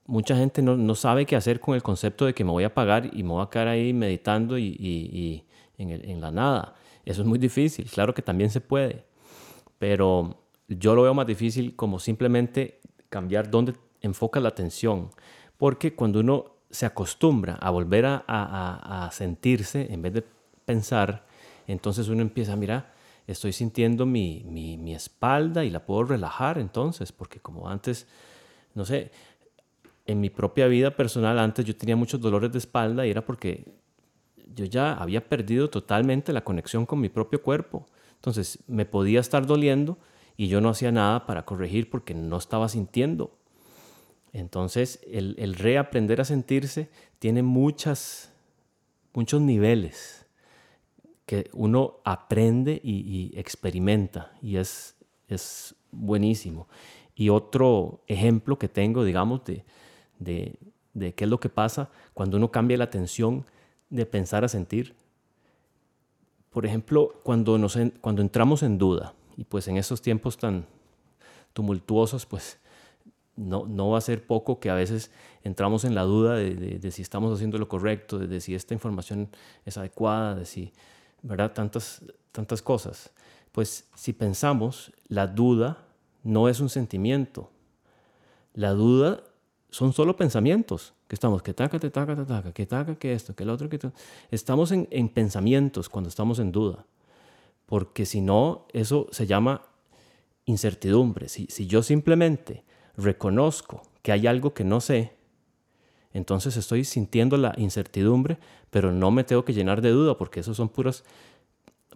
mucha 0.07 0.37
gente 0.37 0.63
no, 0.63 0.95
sabe 0.95 1.27
qué 1.27 1.37
hacer 1.37 1.61
con 1.61 1.75
el 1.75 1.83
concepto 1.83 2.25
de 2.25 2.35
que 2.35 2.45
me 2.45 2.51
voy 2.51 2.65
a 2.65 2.73
pagar 2.73 3.11
y 3.13 3.23
me 3.23 3.31
voy 3.31 3.43
a 3.43 3.51
quedar 3.51 3.69
ahí 3.69 3.93
meditando 3.93 4.59
y, 4.59 5.45
en, 5.77 5.91
en, 5.91 6.21
la 6.21 6.31
nada. 6.31 6.75
Eso 7.05 7.23
es 7.23 7.29
muy 7.29 7.39
difícil, 7.39 7.91
claro 7.91 8.15
que 8.15 8.23
también 8.23 8.51
se 8.51 8.61
puede, 8.61 9.05
pero 9.79 10.39
yo 10.69 10.95
lo 10.95 11.03
veo 11.03 11.15
más 11.15 11.27
difícil 11.27 11.75
como 11.77 11.99
simplemente 11.99 12.81
cambiar 13.09 13.51
dónde 13.51 13.75
enfoca 14.01 14.41
la 14.41 14.49
atención, 14.49 15.11
porque 15.57 15.95
cuando 15.95 16.21
uno 16.21 16.59
se 16.71 16.87
acostumbra 16.87 17.55
a 17.55 17.71
volver 17.71 18.05
a, 18.07 19.09
sentirse 19.13 19.93
en 19.93 20.03
vez 20.03 20.13
de 20.13 20.25
pensar, 20.65 21.27
entonces 21.69 22.09
uno 22.09 22.23
empieza, 22.23 22.57
mira, 22.57 22.93
estoy 23.27 23.53
sintiendo 23.53 24.07
mi, 24.07 24.43
mi, 24.45 24.95
espalda 24.95 25.65
y 25.65 25.71
la 25.71 25.85
puedo 25.85 26.05
relajar 26.05 26.59
entonces, 26.59 27.13
porque 27.13 27.41
como 27.41 27.69
antes, 27.69 28.09
no 28.75 28.87
sé, 28.87 29.13
en 30.07 30.21
mi 30.21 30.31
propia 30.31 30.67
vida 30.67 30.97
personal, 30.97 31.39
antes 31.39 31.65
yo 31.67 31.77
tenía 31.77 31.95
muchos 31.95 32.21
dolores 32.21 32.51
de 32.51 32.59
espalda 32.59 33.07
y 33.07 33.11
era 33.11 33.25
porque 33.25 33.67
yo 34.55 34.65
ya 34.65 34.95
había 34.95 35.29
perdido 35.29 35.69
totalmente 35.69 36.33
la 36.33 36.43
conexión 36.43 36.87
con 36.87 37.01
mi 37.01 37.11
propio 37.11 37.43
cuerpo. 37.43 37.87
Entonces 38.15 38.59
me 38.67 38.87
podía 38.87 39.21
estar 39.21 39.47
doliendo 39.47 39.99
y 40.39 40.49
yo 40.49 40.63
no 40.63 40.71
hacía 40.71 40.91
nada 40.91 41.27
para 41.27 41.45
corregir 41.45 41.91
porque 41.91 42.15
no 42.15 42.39
estaba 42.39 42.69
sintiendo. 42.71 43.37
Entonces, 44.33 45.01
el, 45.07 45.55
reaprender 45.55 46.21
a 46.21 46.25
sentirse 46.25 46.89
tiene 47.19 47.43
muchas, 47.43 48.33
muchos 49.13 49.41
niveles 49.41 50.28
que 51.29 51.51
uno 51.53 52.01
aprende 52.05 52.81
y, 52.83 53.39
experimenta 53.39 54.33
y 54.41 54.57
es, 54.57 54.97
es, 55.29 55.75
buenísimo. 55.91 56.69
Y 57.15 57.29
otro 57.29 58.01
ejemplo 58.07 58.59
que 58.59 58.69
tengo, 58.69 59.05
digamos, 59.05 59.45
de, 59.45 59.63
de, 60.19 60.55
de, 60.95 61.13
qué 61.13 61.25
es 61.25 61.31
lo 61.31 61.39
que 61.39 61.51
pasa 61.51 61.91
cuando 62.15 62.39
uno 62.39 62.51
cambia 62.51 62.79
la 62.79 62.85
atención 62.85 63.45
de 63.91 64.07
pensar 64.07 64.43
a 64.43 64.49
sentir. 64.49 64.95
Por 66.49 66.65
ejemplo, 66.65 67.21
cuando, 67.25 67.59
nos, 67.59 67.79
cuando 68.01 68.23
entramos 68.23 68.63
en 68.63 68.79
duda, 68.79 69.13
y 69.37 69.45
pues 69.45 69.69
en 69.69 69.77
esos 69.77 70.01
tiempos 70.01 70.39
tan 70.39 70.65
tumultuosos, 71.53 72.25
pues 72.25 72.59
no, 73.37 73.67
no 73.67 73.91
va 73.91 73.99
a 73.99 74.01
ser 74.01 74.27
poco 74.27 74.61
que 74.61 74.71
a 74.71 74.75
veces 74.75 75.11
entramos 75.45 75.85
en 75.85 75.95
la 75.95 76.05
duda 76.05 76.37
de, 76.37 76.91
si 76.91 77.03
estamos 77.03 77.35
haciendo 77.35 77.59
lo 77.59 77.69
correcto, 77.69 78.19
de, 78.19 78.41
si 78.41 78.55
esta 78.55 78.73
información 78.73 79.29
es 79.67 79.77
adecuada, 79.77 80.35
de 80.35 80.47
si, 80.47 80.73
¿verdad? 81.23 81.53
Tantas, 81.53 82.03
tantas 82.33 82.63
cosas. 82.63 83.11
Pues 83.53 83.89
si 83.95 84.13
pensamos, 84.13 84.93
la 85.09 85.27
duda 85.27 85.79
no 86.23 86.49
es 86.49 86.61
un 86.61 86.69
sentimiento. 86.69 87.51
La 88.55 88.71
duda 88.71 89.23
son 89.71 89.93
solo 89.93 90.17
pensamientos. 90.17 90.95
Que 91.07 91.15
estamos, 91.15 91.43
que 91.43 91.55
taca, 91.55 91.79
te 91.79 91.91
taca, 91.91 92.15
te 92.15 92.25
taca, 92.25 92.53
que 92.53 92.67
taca, 92.67 92.95
que 92.97 93.13
esto, 93.15 93.35
que 93.35 93.45
el 93.45 93.51
otro, 93.51 93.69
que 93.69 93.79
Estamos 94.31 94.73
en, 94.73 94.87
en 94.91 95.09
pensamientos 95.09 95.89
cuando 95.89 96.09
estamos 96.09 96.39
en 96.39 96.53
duda. 96.53 96.85
Porque 97.65 98.05
si 98.05 98.21
no, 98.21 98.67
eso 98.73 99.07
se 99.11 99.27
llama 99.27 99.63
incertidumbre. 100.45 101.29
Si, 101.29 101.47
si 101.47 101.67
yo 101.67 101.83
simplemente 101.83 102.65
reconozco 102.97 103.83
que 104.03 104.13
hay 104.13 104.27
algo 104.27 104.55
que 104.55 104.65
no 104.65 104.81
sé, 104.81 105.18
entonces 106.19 106.57
estoy 106.57 106.85
sintiendo 106.85 107.37
la 107.37 107.55
incertidumbre, 107.57 108.39
pero 108.71 108.93
no 108.93 109.11
me 109.11 109.25
tengo 109.25 109.45
que 109.45 109.55
llenar 109.55 109.81
de 109.81 109.91
duda 109.91 110.19
porque 110.19 110.41
esos 110.41 110.57
son 110.57 110.69
puros, 110.69 111.05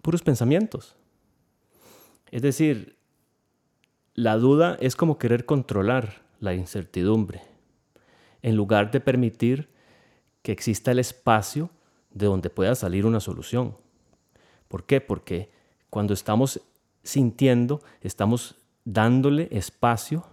puros 0.01 0.21
pensamientos. 0.21 0.95
Es 2.31 2.41
decir, 2.41 2.97
la 4.15 4.37
duda 4.37 4.77
es 4.79 4.95
como 4.95 5.17
querer 5.17 5.45
controlar 5.45 6.21
la 6.39 6.53
incertidumbre, 6.53 7.41
en 8.41 8.55
lugar 8.55 8.91
de 8.91 9.01
permitir 9.01 9.69
que 10.41 10.51
exista 10.51 10.91
el 10.91 10.99
espacio 10.99 11.69
de 12.11 12.25
donde 12.25 12.49
pueda 12.49 12.75
salir 12.75 13.05
una 13.05 13.19
solución. 13.19 13.75
¿Por 14.67 14.85
qué? 14.85 15.01
Porque 15.01 15.51
cuando 15.89 16.13
estamos 16.13 16.61
sintiendo, 17.03 17.81
estamos 18.01 18.55
dándole 18.85 19.47
espacio 19.51 20.25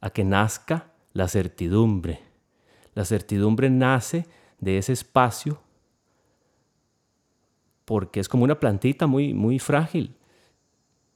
a 0.00 0.10
que 0.10 0.24
nazca 0.24 0.92
la 1.12 1.28
certidumbre. 1.28 2.27
La 2.98 3.04
certidumbre 3.04 3.70
nace 3.70 4.26
de 4.58 4.76
ese 4.76 4.92
espacio 4.92 5.60
porque 7.84 8.18
es 8.18 8.28
como 8.28 8.42
una 8.42 8.58
plantita 8.58 9.06
muy, 9.06 9.34
muy 9.34 9.60
frágil. 9.60 10.16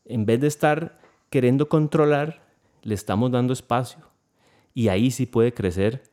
En 0.05 0.25
vez 0.25 0.41
de 0.41 0.47
estar 0.47 1.01
queriendo 1.29 1.69
controlar, 1.69 2.47
le 2.83 2.95
estamos 2.95 3.33
dando 3.33 3.53
espacio. 3.53 3.99
Y 4.73 4.91
ahí 4.91 5.11
sí 5.11 5.27
puede 5.27 5.53
crecer 5.53 6.05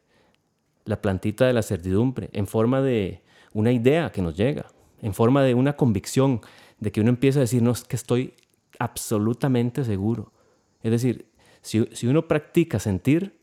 la 0.86 1.04
plantita 1.04 1.46
de 1.46 1.54
la 1.54 1.62
certidumbre 1.62 2.32
en 2.34 2.48
forma 2.48 2.82
de 2.82 3.22
una 3.54 3.72
idea 3.72 4.12
que 4.12 4.24
nos 4.24 4.36
llega, 4.36 4.66
en 5.04 5.14
forma 5.14 5.44
de 5.44 5.54
una 5.54 5.76
convicción, 5.76 6.42
de 6.80 6.92
que 6.92 7.02
uno 7.02 7.12
empieza 7.12 7.38
a 7.38 7.42
decirnos 7.42 7.84
que 7.84 7.96
estoy 7.96 8.34
absolutamente 8.80 9.84
seguro. 9.84 10.34
Es 10.82 10.90
decir, 10.90 11.30
si, 11.62 12.08
uno 12.08 12.28
practica 12.28 12.80
sentir 12.80 13.39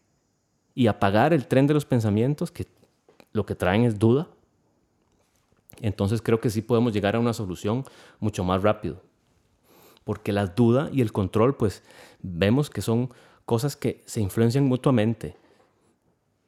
y 0.76 0.86
apagar 0.86 1.32
el 1.32 1.48
tren 1.48 1.66
de 1.66 1.74
los 1.74 1.86
pensamientos, 1.86 2.52
que 2.52 2.66
lo 3.32 3.46
que 3.46 3.54
traen 3.54 3.84
es 3.84 3.98
duda, 3.98 4.28
entonces 5.80 6.20
creo 6.20 6.38
que 6.38 6.50
sí 6.50 6.60
podemos 6.60 6.92
llegar 6.92 7.16
a 7.16 7.18
una 7.18 7.32
solución 7.32 7.84
mucho 8.20 8.44
más 8.44 8.62
rápido. 8.62 9.02
Porque 10.04 10.32
la 10.32 10.46
duda 10.46 10.90
y 10.92 11.00
el 11.00 11.12
control, 11.12 11.56
pues 11.56 11.82
vemos 12.20 12.68
que 12.68 12.82
son 12.82 13.10
cosas 13.46 13.74
que 13.74 14.02
se 14.04 14.20
influencian 14.20 14.64
mutuamente. 14.64 15.36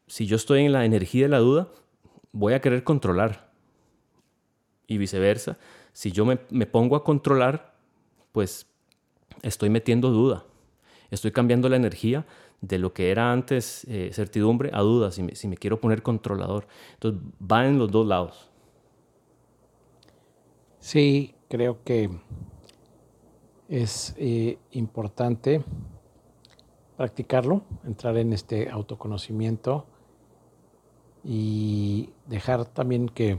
Si 0.07 0.27
yo 0.27 0.37
estoy 0.37 0.65
en 0.65 0.73
la 0.73 0.85
energía 0.85 1.25
de 1.25 1.31
la 1.31 1.39
duda, 1.39 1.69
voy 2.31 2.53
a 2.53 2.61
querer 2.61 2.85
controlar. 2.85 3.51
Y 4.87 4.99
viceversa, 4.99 5.57
si 5.93 6.13
yo 6.13 6.27
me, 6.27 6.37
pongo 6.67 6.97
a 6.97 7.05
controlar, 7.05 7.75
pues 8.33 8.67
estoy 9.43 9.71
metiendo 9.71 10.11
duda. 10.11 10.45
Estoy 11.11 11.33
cambiando 11.33 11.71
la 11.71 11.77
energía 11.77 12.27
de 12.61 12.79
lo 12.79 12.93
que 12.93 13.11
era 13.11 13.33
antes 13.33 13.85
eh, 13.85 14.11
certidumbre 14.13 14.71
a 14.73 14.81
duda, 14.81 15.11
si 15.11 15.23
me, 15.23 15.35
si 15.35 15.49
me 15.49 15.57
quiero 15.57 15.81
poner 15.81 16.03
controlador. 16.03 16.67
Entonces, 16.95 17.21
va 17.41 17.67
en 17.67 17.79
los 17.79 17.91
dos 17.91 18.07
lados. 18.07 18.51
Sí, 20.81 21.35
creo 21.49 21.83
que 21.85 22.11
es 23.69 24.15
eh, 24.17 24.59
importante 24.73 25.63
practicarlo, 26.97 27.63
entrar 27.85 28.17
en 28.17 28.33
este 28.33 28.71
autoconocimiento 28.71 29.87
y 31.23 32.11
dejar 32.27 32.65
también 32.65 33.09
que 33.09 33.39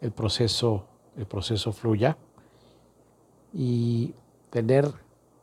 el 0.00 0.12
proceso, 0.12 0.86
el 1.16 1.26
proceso 1.26 1.72
fluya 1.72 2.16
y 3.52 4.14
tener 4.50 4.92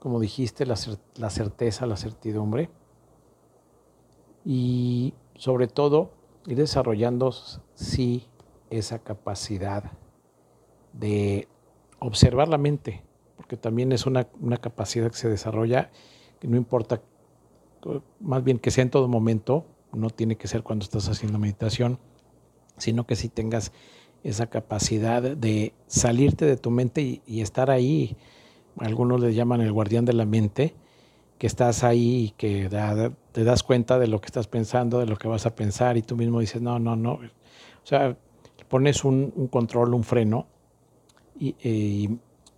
como 0.06 0.20
dijiste, 0.20 0.68
la, 0.68 0.76
certeza, 0.76 1.88
la 1.88 1.98
certidumbre. 1.98 2.70
Y 4.46 5.14
sobre 5.36 5.68
todo, 5.68 6.12
ir 6.46 6.58
desarrollando, 6.58 7.34
sí, 7.74 8.28
esa 8.70 9.00
capacidad 9.00 9.92
de 10.94 11.48
observar 12.00 12.48
la 12.48 12.58
mente, 12.58 13.04
porque 13.36 13.58
también 13.58 13.92
es 13.92 14.06
una, 14.06 14.28
una, 14.40 14.58
capacidad 14.58 15.10
que 15.10 15.18
se 15.18 15.30
desarrolla, 15.30 15.92
que 16.40 16.48
no 16.48 16.58
importa, 16.58 17.02
más 18.20 18.44
bien 18.44 18.60
que 18.60 18.72
sea 18.72 18.84
en 18.84 18.92
todo 18.92 19.08
momento, 19.08 19.66
no 19.92 20.10
tiene 20.10 20.38
que 20.38 20.48
ser 20.48 20.64
cuando 20.64 20.84
estás 20.84 21.10
haciendo 21.10 21.40
meditación, 21.40 22.00
sino 22.78 23.06
que 23.06 23.16
si 23.16 23.30
tengas 23.30 23.72
esa 24.26 24.48
capacidad 24.48 25.22
de 25.22 25.74
salirte 25.86 26.46
de 26.46 26.58
tu 26.58 26.72
mente 26.72 27.02
y, 27.02 27.22
y 27.28 27.42
estar 27.42 27.70
ahí. 27.70 28.18
Algunos 28.80 29.22
le 29.22 29.34
llaman 29.34 29.62
el 29.62 29.72
guardián 29.72 30.04
de 30.04 30.14
la 30.14 30.26
mente, 30.26 30.76
que 31.38 31.48
estás 31.48 31.84
ahí 31.84 32.26
y 32.26 32.30
que 32.32 32.70
te 33.32 33.44
das 33.44 33.64
cuenta 33.64 34.00
de 34.00 34.08
lo 34.08 34.22
que 34.22 34.28
estás 34.28 34.48
pensando, 34.48 35.00
de 35.00 35.06
lo 35.06 35.18
que 35.18 35.28
vas 35.28 35.46
a 35.46 35.56
pensar 35.56 35.98
y 35.98 36.02
tú 36.02 36.16
mismo 36.16 36.40
dices, 36.40 36.62
no, 36.62 36.80
no, 36.80 36.96
no. 36.96 37.14
O 37.14 37.88
sea, 37.88 38.18
pones 38.70 39.04
un, 39.04 39.32
control, 39.52 39.94
un 39.94 40.04
freno 40.04 40.48
y, 41.40 42.10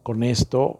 con 0.04 0.24
esto 0.24 0.80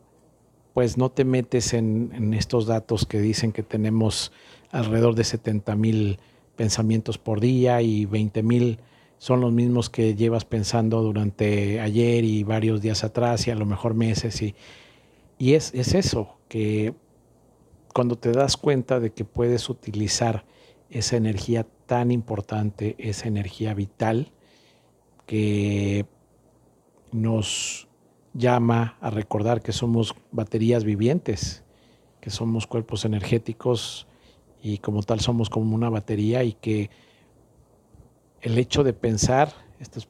pues 0.74 0.96
no 0.96 1.10
te 1.10 1.26
metes 1.26 1.74
en, 1.74 2.34
estos 2.34 2.68
datos 2.68 3.06
que 3.06 3.20
dicen 3.20 3.52
que 3.52 3.64
tenemos 3.64 4.32
alrededor 4.72 5.16
de 5.16 5.24
70 5.24 5.76
mil 5.76 6.20
pensamientos 6.56 7.18
por 7.18 7.42
día 7.42 7.82
y 7.82 8.06
20 8.06 8.44
mil 8.44 8.80
son 9.18 9.42
los 9.42 9.52
mismos 9.52 9.90
que 9.90 10.16
llevas 10.16 10.46
pensando 10.46 11.02
durante 11.02 11.82
ayer 11.82 12.24
y 12.24 12.44
varios 12.44 12.80
días 12.82 13.04
atrás 13.04 13.48
y 13.48 13.52
a 13.52 13.56
lo 13.56 13.66
mejor 13.66 13.96
meses 13.96 14.42
y 14.42 14.56
y 15.40 15.54
es, 15.54 15.74
eso, 15.74 16.36
que 16.48 16.94
cuando 17.98 18.16
te 18.16 18.32
das 18.32 18.58
cuenta 18.58 19.00
de 19.00 19.12
que 19.12 19.26
puedes 19.26 19.72
utilizar 19.72 20.46
esa 20.92 21.18
energía 21.18 21.66
tan 21.88 22.12
importante, 22.12 22.96
esa 23.00 23.28
energía 23.28 23.74
vital, 23.74 24.32
que 25.26 26.06
nos 27.12 27.88
llama 28.36 29.00
a 29.02 29.10
recordar 29.10 29.64
que 29.64 29.72
somos 29.72 30.14
baterías 30.32 30.84
vivientes, 30.84 31.64
que 32.22 32.30
somos 32.30 32.68
cuerpos 32.68 33.04
energéticos 33.04 34.06
y 34.62 34.78
como 34.78 35.02
tal 35.02 35.20
somos 35.20 35.50
como 35.50 35.74
una 35.74 35.90
batería 35.90 36.44
y 36.44 36.54
que 36.54 36.92
el 38.42 38.60
hecho 38.60 38.84
de 38.84 38.94
pensar, 38.94 39.52
estos 39.80 40.06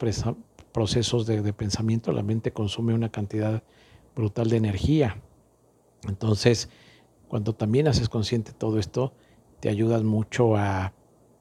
procesos 0.74 1.26
de, 1.26 1.54
pensamiento, 1.54 2.12
la 2.12 2.22
mente 2.22 2.52
consume 2.52 2.94
una 2.94 3.08
cantidad 3.14 3.64
brutal 4.14 4.50
de 4.50 4.58
energía. 4.58 5.22
Entonces, 6.06 6.68
cuando 7.28 7.54
también 7.54 7.88
haces 7.88 8.10
consciente 8.10 8.52
todo 8.54 8.80
esto, 8.80 9.14
te 9.60 9.70
ayudas 9.70 10.04
mucho 10.04 10.56
a 10.56 10.94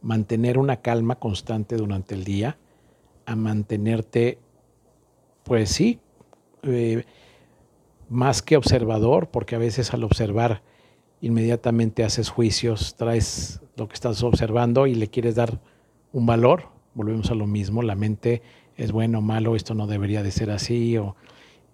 mantener 0.02 0.58
una 0.58 0.76
calma 0.76 1.16
constante 1.16 1.76
durante 1.76 2.14
el 2.14 2.24
día, 2.24 2.58
a 3.24 3.36
mantenerte, 3.36 4.38
pues 5.44 5.70
sí, 5.70 6.00
eh, 6.62 7.04
más 8.08 8.42
que 8.42 8.56
observador, 8.56 9.28
porque 9.30 9.56
a 9.56 9.58
veces 9.58 9.92
al 9.92 10.04
observar 10.04 10.62
inmediatamente 11.20 12.04
haces 12.04 12.28
juicios, 12.28 12.94
traes 12.96 13.60
lo 13.76 13.88
que 13.88 13.94
estás 13.94 14.22
observando 14.22 14.86
y 14.86 14.94
le 14.94 15.08
quieres 15.08 15.34
dar 15.34 15.60
un 16.12 16.26
valor, 16.26 16.68
volvemos 16.94 17.30
a 17.30 17.34
lo 17.34 17.46
mismo, 17.46 17.82
la 17.82 17.94
mente 17.94 18.42
es 18.76 18.92
bueno 18.92 19.18
o 19.18 19.22
malo, 19.22 19.56
esto 19.56 19.74
no 19.74 19.86
debería 19.86 20.22
de 20.22 20.30
ser 20.30 20.50
así, 20.50 20.96
o 20.98 21.16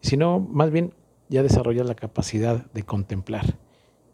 sino 0.01 0.41
más 0.41 0.71
bien 0.71 0.95
ya 1.29 1.43
desarrollas 1.43 1.87
la 1.87 1.95
capacidad 1.95 2.67
de 2.73 2.83
contemplar 2.83 3.59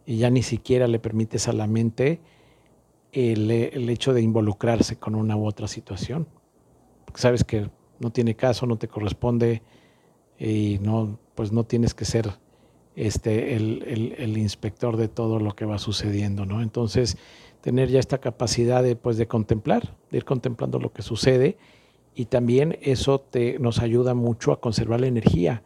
y 0.08 0.16
ya 0.16 0.30
ni 0.30 0.42
siquiera 0.42 0.88
le 0.88 0.98
permites 0.98 1.48
a 1.48 1.52
la 1.52 1.66
mente 1.66 2.18
el, 3.12 3.50
hecho 3.50 4.14
de 4.14 4.22
involucrarse 4.22 4.96
con 4.96 5.14
una 5.14 5.36
u 5.36 5.46
otra 5.46 5.68
situación. 5.68 6.26
Sabes 7.14 7.44
que 7.44 7.68
no 7.98 8.10
tiene 8.10 8.34
caso, 8.34 8.64
no 8.64 8.78
te 8.78 8.88
corresponde 8.88 9.60
y 10.38 10.78
no, 10.80 11.18
pues 11.34 11.52
no 11.52 11.64
tienes 11.64 11.92
que 11.92 12.06
ser 12.06 12.30
este, 12.96 13.54
el, 13.54 14.38
inspector 14.38 14.96
de 14.96 15.08
todo 15.08 15.40
lo 15.40 15.54
que 15.54 15.66
va 15.66 15.76
sucediendo, 15.78 16.46
¿no? 16.46 16.62
Entonces, 16.62 17.18
tener 17.60 17.90
ya 17.90 18.00
esta 18.00 18.16
capacidad 18.16 18.82
de, 18.82 18.96
pues, 18.96 19.18
de 19.18 19.26
contemplar, 19.26 19.94
de 20.10 20.16
ir 20.16 20.24
contemplando 20.24 20.78
lo 20.78 20.90
que 20.90 21.02
sucede 21.02 21.58
y 22.14 22.24
también 22.24 22.78
eso 22.80 23.20
te, 23.20 23.58
nos 23.58 23.80
ayuda 23.80 24.14
mucho 24.14 24.52
a 24.52 24.60
conservar 24.62 25.02
la 25.02 25.08
energía 25.08 25.64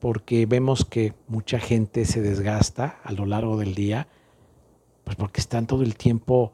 porque 0.00 0.46
vemos 0.46 0.84
que 0.84 1.14
mucha 1.26 1.58
gente 1.58 2.04
se 2.04 2.20
desgasta 2.22 3.00
a 3.02 3.12
lo 3.12 3.26
largo 3.26 3.56
del 3.56 3.74
día 3.74 4.08
Pues 5.04 5.16
porque 5.16 5.40
están 5.40 5.66
todo 5.66 5.82
el 5.82 5.96
tiempo 5.96 6.52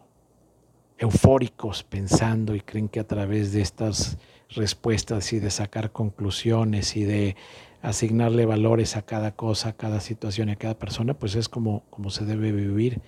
eufóricos 0.99 1.83
pensando 1.83 2.55
y 2.55 2.61
creen 2.61 2.89
que 2.89 3.01
a 3.01 3.07
través 3.07 3.53
de 3.53 3.61
estas 3.61 4.19
respuestas 4.51 5.33
y 5.33 5.41
de 5.41 5.51
sacar 5.51 5.91
conclusiones 5.91 6.97
y 6.97 7.05
de 7.05 7.37
asignarle 7.81 8.47
valores 8.47 8.97
a 8.97 9.03
cada 9.03 9.35
cosa, 9.35 9.71
a 9.71 9.77
cada 9.77 10.01
situación 10.01 10.49
y 10.49 10.53
a 10.53 10.57
cada 10.57 10.79
persona, 10.79 11.15
pues 11.15 11.35
es 11.35 11.49
como, 11.49 11.83
como 11.91 12.11
se 12.11 12.25
debe 12.25 12.53
vivir. 12.53 13.01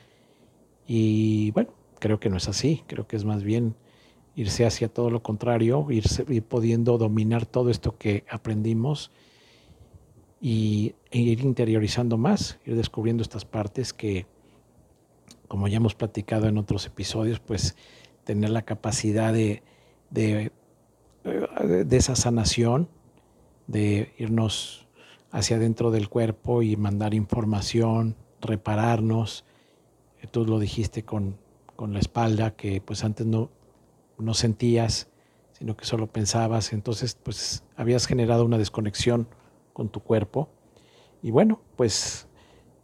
Y 0.87 1.53
bueno, 1.53 1.70
creo 2.01 2.18
que 2.18 2.31
no 2.31 2.37
es 2.37 2.49
así, 2.49 2.83
creo 2.87 3.07
que 3.07 3.16
es 3.16 3.25
más 3.25 3.44
bien 3.44 3.77
irse 4.35 4.66
hacia 4.66 4.88
todo 4.88 5.11
lo 5.11 5.23
contrario, 5.23 5.87
irse, 5.90 6.25
ir 6.29 6.42
pudiendo 6.42 6.99
dominar 6.99 7.47
todo 7.47 7.70
esto 7.70 7.97
que 7.97 8.25
aprendimos 8.29 9.12
y, 10.44 10.94
e 11.11 11.20
ir 11.20 11.40
interiorizando 11.40 12.18
más, 12.18 12.59
ir 12.66 12.76
descubriendo 12.76 13.22
estas 13.22 13.46
partes 13.46 13.94
que, 13.94 14.26
como 15.48 15.68
ya 15.68 15.78
hemos 15.78 15.94
platicado 15.94 16.48
en 16.48 16.59
otros 16.59 16.85
episodios, 16.85 17.40
pues 17.40 17.76
tener 18.24 18.50
la 18.50 18.61
capacidad 18.61 19.33
de, 19.33 19.62
de, 20.11 20.52
de 21.24 21.96
esa 21.96 22.14
sanación, 22.14 22.90
de 23.68 24.12
irnos 24.18 24.87
hacia 25.30 25.59
dentro 25.59 25.90
del 25.90 26.11
cuerpo 26.11 26.61
y 26.61 26.76
mandar 26.76 27.14
información, 27.14 28.14
repararnos. 28.42 29.46
Tú 30.30 30.44
lo 30.44 30.59
dijiste 30.59 31.07
con, 31.07 31.38
con 31.74 31.94
la 31.94 32.00
espalda, 32.00 32.50
que 32.50 32.83
pues 32.83 33.02
antes 33.02 33.24
no, 33.24 33.50
no 34.18 34.35
sentías, 34.35 35.09
sino 35.52 35.74
que 35.74 35.87
solo 35.87 36.07
pensabas. 36.07 36.74
Entonces, 36.74 37.14
pues 37.14 37.64
habías 37.76 38.04
generado 38.04 38.44
una 38.44 38.59
desconexión 38.59 39.26
con 39.74 39.90
tu 39.90 40.00
cuerpo. 40.00 40.48
Y 41.22 41.30
bueno, 41.30 41.60
pues 41.76 42.26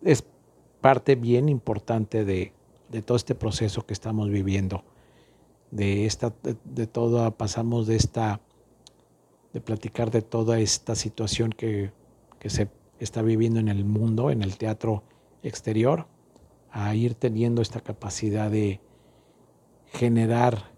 es 0.02 0.22
parte 0.82 1.14
bien 1.14 1.48
importante 1.48 2.26
de, 2.26 2.52
de 2.90 3.00
todo 3.00 3.16
este 3.16 3.34
proceso 3.34 3.86
que 3.86 3.94
estamos 3.94 4.28
viviendo. 4.28 4.84
De 5.70 6.04
esta, 6.04 6.34
de, 6.64 6.86
todo, 6.86 7.30
pasamos 7.36 7.86
de 7.86 7.96
esta, 7.96 8.40
de 9.54 9.60
platicar 9.62 10.10
de 10.10 10.20
toda 10.20 10.58
esta 10.58 10.94
situación 10.94 11.50
que, 11.50 11.92
que 12.38 12.50
se 12.50 12.68
está 12.98 13.22
viviendo 13.22 13.60
en 13.60 13.68
el 13.68 13.84
mundo, 13.84 14.30
en 14.30 14.42
el 14.42 14.58
teatro 14.58 15.04
exterior, 15.42 16.06
a 16.70 16.94
ir 16.94 17.14
teniendo 17.14 17.62
esta 17.62 17.80
capacidad 17.80 18.50
de 18.50 18.80
generar 19.92 20.72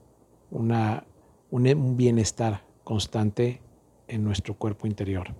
una, 0.51 1.05
un, 1.51 1.97
bienestar 1.97 2.65
constante 2.85 3.61
en 4.09 4.25
nuestro 4.25 4.55
cuerpo 4.55 4.87
interior. 4.87 5.35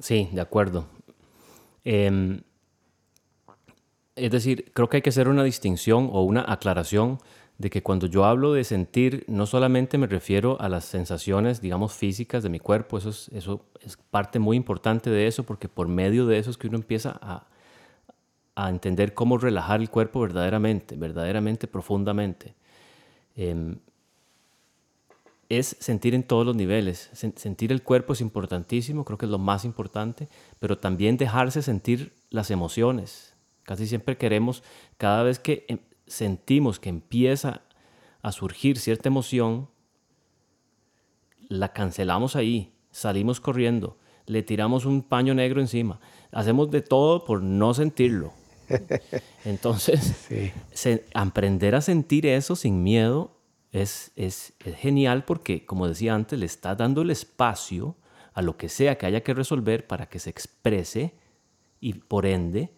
Sí, 0.00 0.28
de 0.32 0.40
acuerdo. 0.40 0.86
Eh, 1.84 2.40
es 4.16 4.30
decir, 4.30 4.70
creo 4.72 4.88
que 4.88 4.98
hay 4.98 5.02
que 5.02 5.10
hacer 5.10 5.28
una 5.28 5.42
distinción 5.44 6.08
o 6.12 6.22
una 6.22 6.44
aclaración 6.46 7.18
de 7.58 7.70
que 7.70 7.82
cuando 7.82 8.06
yo 8.06 8.24
hablo 8.24 8.52
de 8.52 8.64
sentir, 8.64 9.24
no 9.28 9.46
solamente 9.46 9.98
me 9.98 10.06
refiero 10.06 10.60
a 10.60 10.68
las 10.68 10.84
sensaciones, 10.84 11.60
digamos, 11.60 11.92
físicas 11.92 12.42
de 12.42 12.48
mi 12.48 12.58
cuerpo, 12.58 12.98
eso 12.98 13.10
es, 13.10 13.28
eso 13.28 13.64
es 13.80 13.96
parte 13.96 14.38
muy 14.38 14.56
importante 14.56 15.10
de 15.10 15.26
eso, 15.26 15.44
porque 15.44 15.68
por 15.68 15.88
medio 15.88 16.26
de 16.26 16.38
eso 16.38 16.50
es 16.50 16.56
que 16.56 16.66
uno 16.66 16.76
empieza 16.76 17.16
a, 17.20 17.46
a 18.56 18.70
entender 18.70 19.14
cómo 19.14 19.38
relajar 19.38 19.80
el 19.80 19.90
cuerpo 19.90 20.20
verdaderamente, 20.20 20.96
verdaderamente, 20.96 21.68
profundamente. 21.68 22.54
Eh, 23.36 23.76
es 25.58 25.76
sentir 25.80 26.14
en 26.14 26.22
todos 26.22 26.46
los 26.46 26.56
niveles. 26.56 27.10
Sentir 27.12 27.72
el 27.72 27.82
cuerpo 27.82 28.12
es 28.12 28.20
importantísimo, 28.20 29.04
creo 29.04 29.18
que 29.18 29.26
es 29.26 29.30
lo 29.30 29.38
más 29.38 29.64
importante, 29.64 30.28
pero 30.60 30.78
también 30.78 31.16
dejarse 31.16 31.62
sentir 31.62 32.12
las 32.30 32.50
emociones. 32.50 33.34
Casi 33.64 33.86
siempre 33.86 34.16
queremos, 34.16 34.62
cada 34.96 35.22
vez 35.22 35.38
que 35.38 35.64
em, 35.68 35.78
sentimos 36.06 36.78
que 36.78 36.90
empieza 36.90 37.62
a 38.22 38.32
surgir 38.32 38.78
cierta 38.78 39.08
emoción, 39.08 39.68
la 41.48 41.72
cancelamos 41.72 42.36
ahí, 42.36 42.74
salimos 42.90 43.40
corriendo, 43.40 43.98
le 44.26 44.42
tiramos 44.42 44.84
un 44.84 45.02
paño 45.02 45.34
negro 45.34 45.60
encima, 45.60 46.00
hacemos 46.32 46.70
de 46.70 46.82
todo 46.82 47.24
por 47.24 47.42
no 47.42 47.74
sentirlo. 47.74 48.32
Entonces, 49.44 50.28
aprender 51.12 51.74
a 51.74 51.80
sentir 51.80 52.26
eso 52.26 52.56
sin 52.56 52.82
miedo 52.82 53.34
es, 53.74 54.12
es, 54.14 54.54
genial 54.60 55.24
porque, 55.24 55.66
como 55.66 55.88
decía 55.88 56.14
antes, 56.14 56.38
le 56.38 56.46
está 56.46 56.76
dando 56.76 57.02
el 57.02 57.10
espacio 57.10 57.96
a 58.32 58.40
lo 58.40 58.56
que 58.56 58.68
sea 58.68 58.96
que 58.96 59.06
haya 59.06 59.22
que 59.22 59.34
resolver 59.34 59.88
para 59.88 60.06
que 60.08 60.20
se 60.20 60.30
exprese 60.30 61.14
y 61.80 61.94
por 61.94 62.24
ende 62.24 62.72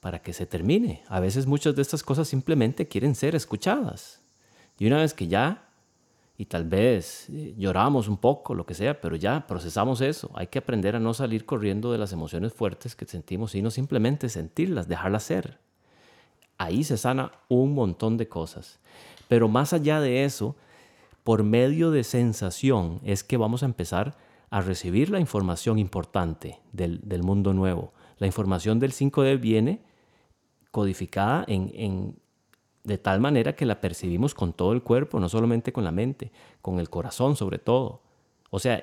para 0.00 0.20
que 0.20 0.34
se 0.34 0.44
termine. 0.44 1.04
A 1.08 1.20
veces 1.20 1.46
muchas 1.46 1.74
de 1.74 1.80
estas 1.80 2.02
cosas 2.02 2.28
simplemente 2.28 2.86
quieren 2.86 3.14
ser 3.14 3.34
escuchadas. 3.34 4.20
Y 4.78 4.86
una 4.86 4.98
vez 4.98 5.14
que 5.14 5.26
ya, 5.26 5.70
y 6.36 6.44
tal 6.44 6.64
vez 6.64 7.30
eh, 7.30 7.54
lloramos 7.56 8.06
un 8.06 8.18
poco, 8.18 8.54
lo 8.54 8.66
que 8.66 8.74
sea, 8.74 9.00
pero 9.00 9.16
ya 9.16 9.46
procesamos 9.46 10.02
eso, 10.02 10.30
hay 10.34 10.48
que 10.48 10.58
aprender 10.58 10.96
a 10.96 11.00
no 11.00 11.14
salir 11.14 11.46
corriendo 11.46 11.90
de 11.92 11.98
las 11.98 12.12
emociones 12.12 12.52
fuertes 12.52 12.94
que 12.94 13.06
sentimos, 13.06 13.52
sino 13.52 13.70
simplemente 13.70 14.28
sentirlas, 14.28 14.86
dejarlas 14.86 15.22
ser. 15.22 15.60
Ahí 16.58 16.84
se 16.84 16.98
sana 16.98 17.32
un 17.48 17.72
montón 17.72 18.18
de 18.18 18.28
cosas. 18.28 18.80
Pero 19.28 19.48
más 19.48 19.72
allá 19.72 20.00
de 20.00 20.24
eso, 20.24 20.56
por 21.24 21.44
medio 21.44 21.90
de 21.90 22.04
sensación 22.04 23.00
es 23.04 23.22
que 23.24 23.36
vamos 23.36 23.62
a 23.62 23.66
empezar 23.66 24.16
a 24.50 24.60
recibir 24.60 25.08
la 25.08 25.20
información 25.20 25.78
importante 25.78 26.60
del, 26.72 27.22
mundo 27.22 27.54
nuevo. 27.54 27.92
La 28.18 28.26
información 28.26 28.78
del 28.78 28.92
5D 28.92 29.40
viene 29.40 29.80
codificada 30.70 31.44
en, 31.48 32.16
de 32.84 32.98
tal 32.98 33.20
manera 33.20 33.54
que 33.54 33.66
la 33.66 33.80
percibimos 33.80 34.34
con 34.34 34.52
todo 34.52 34.72
el 34.72 34.82
cuerpo, 34.82 35.20
no 35.20 35.28
solamente 35.28 35.72
con 35.72 35.84
la 35.84 35.92
mente, 35.92 36.32
con 36.60 36.80
el 36.80 36.90
corazón 36.90 37.36
sobre 37.36 37.58
todo. 37.58 38.02
O 38.50 38.58
sea, 38.58 38.78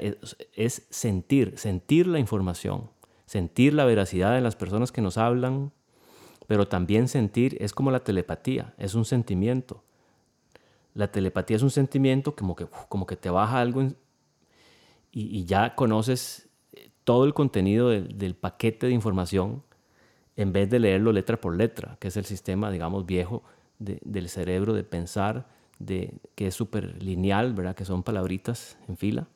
es, 0.55 0.87
sentir, 0.89 1.53
sentir 1.57 2.07
la 2.07 2.17
información, 2.17 2.89
sentir 3.27 3.75
la 3.75 3.85
veracidad 3.85 4.33
de 4.33 4.41
las 4.41 4.55
personas 4.55 4.91
que 4.91 5.01
nos 5.01 5.19
hablan, 5.19 5.71
pero 6.47 6.67
también 6.67 7.07
sentir 7.07 7.55
es 7.61 7.73
como 7.73 7.91
la 7.91 7.99
telepatía, 7.99 8.73
es 8.79 8.95
un 8.95 9.05
sentimiento. 9.05 9.83
La 10.93 11.11
telepatía 11.11 11.57
es 11.57 11.63
un 11.63 11.71
sentimiento 11.71 12.35
como 12.35 12.55
que, 12.55 12.67
como 12.87 13.05
que 13.05 13.15
te 13.15 13.29
baja 13.29 13.59
algo 13.59 13.83
y, 15.11 15.45
ya 15.45 15.75
conoces 15.75 16.49
todo 17.03 17.25
el 17.25 17.33
contenido 17.33 17.89
del, 17.89 18.35
paquete 18.35 18.87
de 18.87 18.93
información 18.93 19.63
en 20.35 20.53
vez 20.53 20.69
de 20.69 20.79
leerlo 20.79 21.11
letra 21.11 21.39
por 21.41 21.55
letra, 21.55 21.97
que 21.99 22.09
es 22.09 22.17
el 22.17 22.25
sistema, 22.25 22.71
digamos, 22.71 23.05
viejo 23.05 23.43
del 23.79 24.29
cerebro 24.29 24.73
de 24.73 24.83
pensar, 24.83 25.47
que 25.85 26.47
es 26.47 26.55
súper 26.55 27.01
lineal, 27.01 27.53
¿verdad? 27.53 27.75
que 27.75 27.85
son 27.85 28.03
palabritas 28.03 28.77
en 28.87 28.97
fila. 28.97 29.27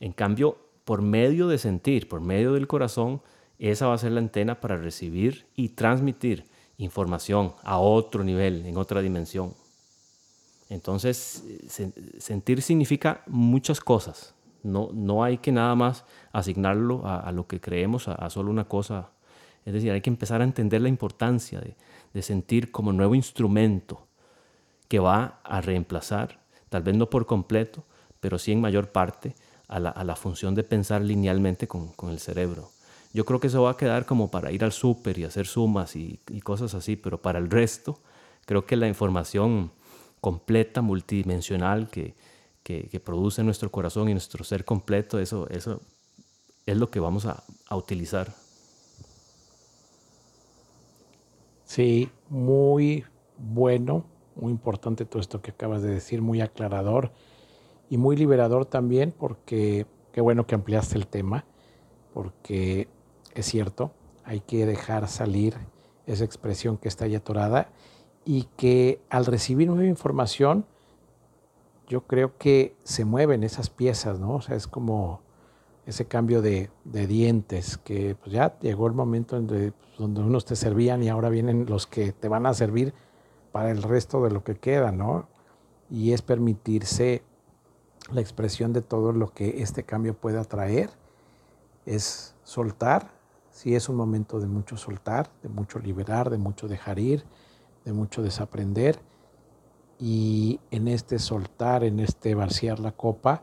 En 0.00 0.12
cambio, 0.12 0.58
por 0.84 1.02
medio 1.02 1.46
de 1.48 1.58
sentir, 1.58 2.08
por 2.08 2.20
medio 2.20 2.54
del 2.54 2.66
corazón, 2.66 3.22
esa 3.58 3.86
va 3.86 3.94
a 3.94 3.98
ser 3.98 4.12
la 4.12 4.20
antena 4.20 4.60
para 4.60 4.78
recibir 4.78 5.46
y 5.54 5.70
transmitir 5.70 6.46
información 6.78 7.52
a 7.62 7.78
otro 7.78 8.24
nivel, 8.24 8.64
en 8.64 8.76
otra 8.78 9.02
dimensión. 9.02 9.52
Entonces, 10.70 11.44
sentir 12.18 12.62
significa 12.62 13.22
muchas 13.26 13.80
cosas. 13.80 14.34
No, 14.62 14.88
no 14.92 15.22
hay 15.22 15.38
que 15.38 15.52
nada 15.52 15.74
más 15.74 16.04
asignarlo 16.32 17.02
a, 17.04 17.30
lo 17.32 17.46
que 17.46 17.60
creemos, 17.60 18.08
a, 18.08 18.14
a 18.14 18.30
solo 18.30 18.50
una 18.50 18.64
cosa 18.64 19.10
es 19.64 19.74
decir, 19.74 19.92
hay 19.92 20.00
que 20.00 20.10
empezar 20.10 20.40
a 20.40 20.44
entender 20.44 20.80
la 20.80 20.88
importancia 20.88 21.60
de, 21.60 22.22
sentir 22.22 22.72
como 22.72 22.92
nuevo 22.92 23.14
instrumento 23.14 24.06
que 24.88 24.98
va 24.98 25.40
a 25.44 25.60
reemplazar, 25.60 26.40
tal 26.68 26.82
vez 26.82 26.96
no 26.96 27.08
por 27.08 27.26
completo, 27.26 27.84
pero 28.18 28.38
sí 28.38 28.52
en 28.52 28.60
mayor 28.60 28.90
parte, 28.90 29.34
a 29.68 29.78
la, 29.78 30.16
función 30.16 30.56
de 30.56 30.64
pensar 30.64 31.00
linealmente 31.02 31.68
con, 31.68 31.92
el 32.08 32.18
cerebro. 32.18 32.70
Yo 33.12 33.24
creo 33.24 33.38
que 33.38 33.46
eso 33.46 33.62
va 33.62 33.70
a 33.70 33.76
quedar 33.76 34.04
como 34.04 34.28
para 34.28 34.50
ir 34.50 34.64
al 34.64 34.72
súper 34.72 35.18
y 35.18 35.24
hacer 35.24 35.46
sumas 35.46 35.94
y, 35.94 36.18
cosas 36.42 36.74
así, 36.74 36.96
pero 36.96 37.22
para 37.22 37.38
el 37.38 37.48
resto, 37.48 38.00
creo 38.46 38.66
que 38.66 38.74
la 38.74 38.88
información 38.88 39.70
completa, 40.20 40.82
multidimensional 40.82 41.88
que, 41.88 42.14
que, 42.62 43.00
produce 43.00 43.42
nuestro 43.42 43.70
corazón 43.70 44.08
y 44.08 44.12
nuestro 44.12 44.44
ser 44.44 44.64
completo, 44.64 45.18
eso, 45.18 45.48
eso 45.48 45.80
es 46.66 46.76
lo 46.76 46.90
que 46.90 47.00
vamos 47.00 47.26
a, 47.26 47.42
a 47.68 47.76
utilizar. 47.76 48.32
Sí, 51.64 52.10
muy 52.28 53.04
bueno, 53.38 54.04
muy 54.36 54.52
importante 54.52 55.04
todo 55.04 55.20
esto 55.20 55.40
que 55.40 55.52
acabas 55.52 55.82
de 55.82 55.90
decir, 55.90 56.20
muy 56.20 56.40
aclarador 56.40 57.12
y 57.88 57.96
muy 57.96 58.16
liberador 58.16 58.66
también 58.66 59.12
porque 59.16 59.86
qué 60.12 60.20
bueno 60.20 60.46
que 60.46 60.54
ampliaste 60.54 60.96
el 60.96 61.06
tema, 61.06 61.44
porque 62.12 62.88
es 63.34 63.46
cierto, 63.46 63.92
hay 64.24 64.40
que 64.40 64.66
dejar 64.66 65.08
salir 65.08 65.56
esa 66.06 66.24
expresión 66.24 66.76
que 66.76 66.88
está 66.88 67.04
ahí 67.04 67.14
atorada 67.14 67.70
y 68.24 68.44
que 68.56 69.00
al 69.10 69.26
recibir 69.26 69.68
nueva 69.68 69.86
información, 69.86 70.66
yo 71.88 72.02
creo 72.02 72.36
que 72.38 72.76
se 72.84 73.04
mueven 73.04 73.42
esas 73.42 73.70
piezas, 73.70 74.20
¿no? 74.20 74.34
O 74.36 74.40
sea, 74.40 74.56
es 74.56 74.66
como, 74.66 75.20
ese 75.90 76.06
cambio 76.06 76.40
de, 76.40 76.70
dientes, 76.84 77.78
que 77.78 78.14
pues 78.14 78.32
ya 78.32 78.58
llegó 78.60 78.86
el 78.86 78.92
momento 78.92 79.36
donde, 79.36 79.72
pues, 79.72 79.98
donde 79.98 80.20
unos 80.20 80.44
te 80.44 80.56
servían 80.56 81.02
y 81.02 81.08
ahora 81.08 81.28
vienen 81.28 81.66
los 81.66 81.86
que 81.86 82.12
te 82.12 82.28
van 82.28 82.46
a 82.46 82.54
servir 82.54 82.94
para 83.52 83.70
el 83.70 83.82
resto 83.82 84.22
de 84.22 84.30
lo 84.30 84.44
que 84.44 84.56
queda, 84.56 84.92
¿no? 84.92 85.28
Y 85.90 86.12
es 86.12 86.22
permitirse 86.22 87.22
la 88.12 88.20
expresión 88.20 88.72
de 88.72 88.82
todo 88.82 89.12
lo 89.12 89.32
que 89.32 89.62
este 89.62 89.82
cambio 89.82 90.14
puede 90.14 90.38
atraer, 90.38 90.90
es 91.86 92.34
soltar, 92.44 93.10
si 93.50 93.74
es 93.74 93.88
un 93.88 93.96
momento 93.96 94.38
de 94.38 94.46
mucho 94.46 94.76
soltar, 94.76 95.28
de 95.42 95.48
mucho 95.48 95.80
liberar, 95.80 96.30
de 96.30 96.38
mucho 96.38 96.68
dejar 96.68 96.98
ir, 96.98 97.24
de 97.84 97.92
mucho 97.92 98.22
desaprender, 98.22 99.00
y 99.98 100.60
en 100.70 100.88
este 100.88 101.18
soltar, 101.18 101.84
en 101.84 102.00
este 102.00 102.34
vaciar 102.34 102.80
la 102.80 102.92
copa, 102.92 103.42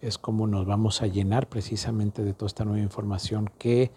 es 0.00 0.16
como 0.16 0.46
nos 0.46 0.64
vamos 0.66 1.02
a 1.02 1.06
llenar 1.06 1.48
precisamente 1.48 2.24
de 2.24 2.32
toda 2.32 2.46
esta 2.46 2.64
nueva 2.64 2.80
información 2.80 3.50
que 3.58 3.90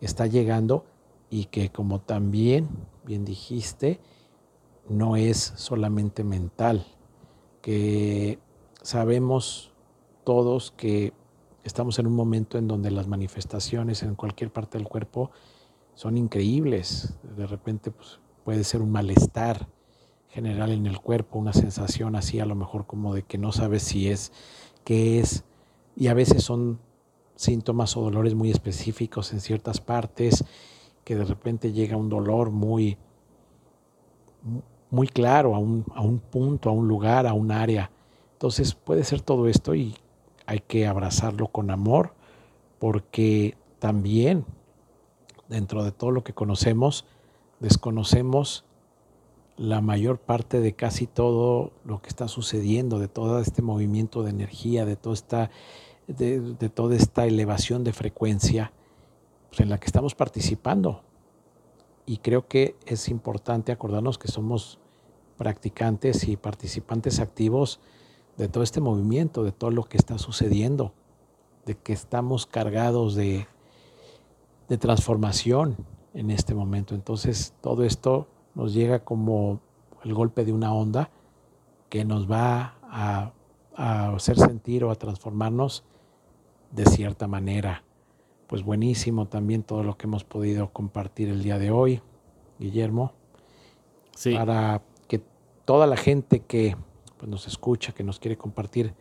está 0.00 0.26
llegando 0.26 0.84
y 1.30 1.46
que 1.46 1.70
como 1.70 2.00
también 2.00 2.68
bien 3.04 3.24
dijiste, 3.24 4.00
no 4.88 5.16
es 5.16 5.52
solamente 5.56 6.22
mental, 6.22 6.86
que 7.60 8.38
sabemos 8.82 9.72
todos 10.24 10.70
que 10.70 11.12
estamos 11.64 11.98
en 11.98 12.06
un 12.06 12.14
momento 12.14 12.56
en 12.58 12.68
donde 12.68 12.90
las 12.90 13.08
manifestaciones 13.08 14.02
en 14.02 14.14
cualquier 14.14 14.52
parte 14.52 14.78
del 14.78 14.86
cuerpo 14.86 15.30
son 15.94 16.16
increíbles. 16.16 17.18
De 17.36 17.46
repente 17.46 17.90
pues, 17.90 18.20
puede 18.48 18.64
ser 18.64 18.80
un 18.80 18.90
malestar 18.90 19.68
general 20.30 20.72
en 20.72 20.86
el 20.86 21.00
cuerpo, 21.00 21.38
una 21.38 21.52
sensación 21.52 22.16
así 22.16 22.40
a 22.40 22.46
lo 22.46 22.54
mejor 22.54 22.86
como 22.86 23.12
de 23.12 23.22
que 23.22 23.36
no 23.36 23.52
sabes 23.52 23.82
si 23.82 24.08
es, 24.08 24.32
qué 24.84 25.20
es, 25.20 25.44
y 25.94 26.06
a 26.06 26.14
veces 26.14 26.44
son 26.44 26.80
síntomas 27.36 27.94
o 27.98 28.00
dolores 28.00 28.34
muy 28.34 28.50
específicos 28.50 29.34
en 29.34 29.42
ciertas 29.42 29.82
partes, 29.82 30.46
que 31.04 31.14
de 31.14 31.26
repente 31.26 31.72
llega 31.72 31.98
un 31.98 32.08
dolor 32.08 32.50
muy, 32.50 32.96
muy 34.90 35.08
claro 35.08 35.54
a 35.54 35.58
un, 35.58 35.84
a 35.94 36.00
un 36.00 36.18
punto, 36.18 36.70
a 36.70 36.72
un 36.72 36.88
lugar, 36.88 37.26
a 37.26 37.34
un 37.34 37.52
área. 37.52 37.90
Entonces 38.32 38.74
puede 38.74 39.04
ser 39.04 39.20
todo 39.20 39.46
esto 39.46 39.74
y 39.74 39.94
hay 40.46 40.60
que 40.60 40.86
abrazarlo 40.86 41.48
con 41.48 41.70
amor 41.70 42.14
porque 42.78 43.58
también 43.78 44.46
dentro 45.48 45.84
de 45.84 45.92
todo 45.92 46.12
lo 46.12 46.24
que 46.24 46.32
conocemos, 46.32 47.04
desconocemos 47.60 48.64
la 49.56 49.80
mayor 49.80 50.18
parte 50.18 50.60
de 50.60 50.72
casi 50.74 51.06
todo 51.06 51.72
lo 51.84 52.00
que 52.00 52.08
está 52.08 52.28
sucediendo, 52.28 53.00
de 53.00 53.08
todo 53.08 53.40
este 53.40 53.60
movimiento 53.60 54.22
de 54.22 54.30
energía, 54.30 54.86
de 54.86 54.96
toda 54.96 55.14
esta, 55.14 55.50
de, 56.06 56.68
toda 56.68 56.94
esta 56.94 57.26
elevación 57.26 57.82
de 57.82 57.92
frecuencia 57.92 58.72
en 59.58 59.68
la 59.68 59.78
que 59.78 59.86
estamos 59.86 60.14
participando. 60.14 61.02
Y 62.06 62.18
creo 62.18 62.46
que 62.46 62.76
es 62.86 63.08
importante 63.08 63.72
acordarnos 63.72 64.16
que 64.16 64.28
somos 64.28 64.78
practicantes 65.36 66.28
y 66.28 66.36
participantes 66.36 67.18
activos 67.18 67.80
de 68.36 68.48
todo 68.48 68.62
este 68.62 68.80
movimiento, 68.80 69.42
de 69.42 69.52
todo 69.52 69.72
lo 69.72 69.84
que 69.84 69.98
está 69.98 70.18
sucediendo, 70.18 70.92
de 71.66 71.74
que 71.74 71.92
estamos 71.92 72.46
cargados 72.46 73.16
de, 73.16 73.48
de 74.68 74.78
transformación 74.78 75.76
en 76.14 76.30
este 76.30 76.54
momento. 76.54 76.94
Entonces 76.94 77.54
todo 77.60 77.84
esto 77.84 78.28
nos 78.54 78.74
llega 78.74 79.00
como 79.00 79.60
el 80.04 80.14
golpe 80.14 80.44
de 80.44 80.52
una 80.52 80.72
onda 80.72 81.10
que 81.88 82.04
nos 82.04 82.30
va 82.30 82.74
a, 82.82 83.32
hacer 83.76 84.36
sentir 84.36 84.82
o 84.82 84.90
a 84.90 84.96
transformarnos 84.96 85.84
de 86.72 86.84
cierta 86.86 87.28
manera. 87.28 87.84
Pues 88.48 88.64
buenísimo 88.64 89.26
también 89.26 89.62
todo 89.62 89.84
lo 89.84 89.96
que 89.96 90.06
hemos 90.06 90.24
podido 90.24 90.72
compartir 90.72 91.28
el 91.28 91.42
día 91.44 91.58
de 91.58 91.70
hoy, 91.70 92.02
Guillermo. 92.58 93.12
Sí. 94.16 94.34
Para 94.34 94.82
que 95.06 95.22
toda 95.64 95.86
la 95.86 95.96
gente 95.96 96.40
que 96.40 96.76
pues, 97.18 97.30
nos 97.30 97.46
escucha, 97.46 97.92
que 97.92 98.02
nos 98.02 98.18
quiere 98.18 98.36
compartir, 98.36 98.94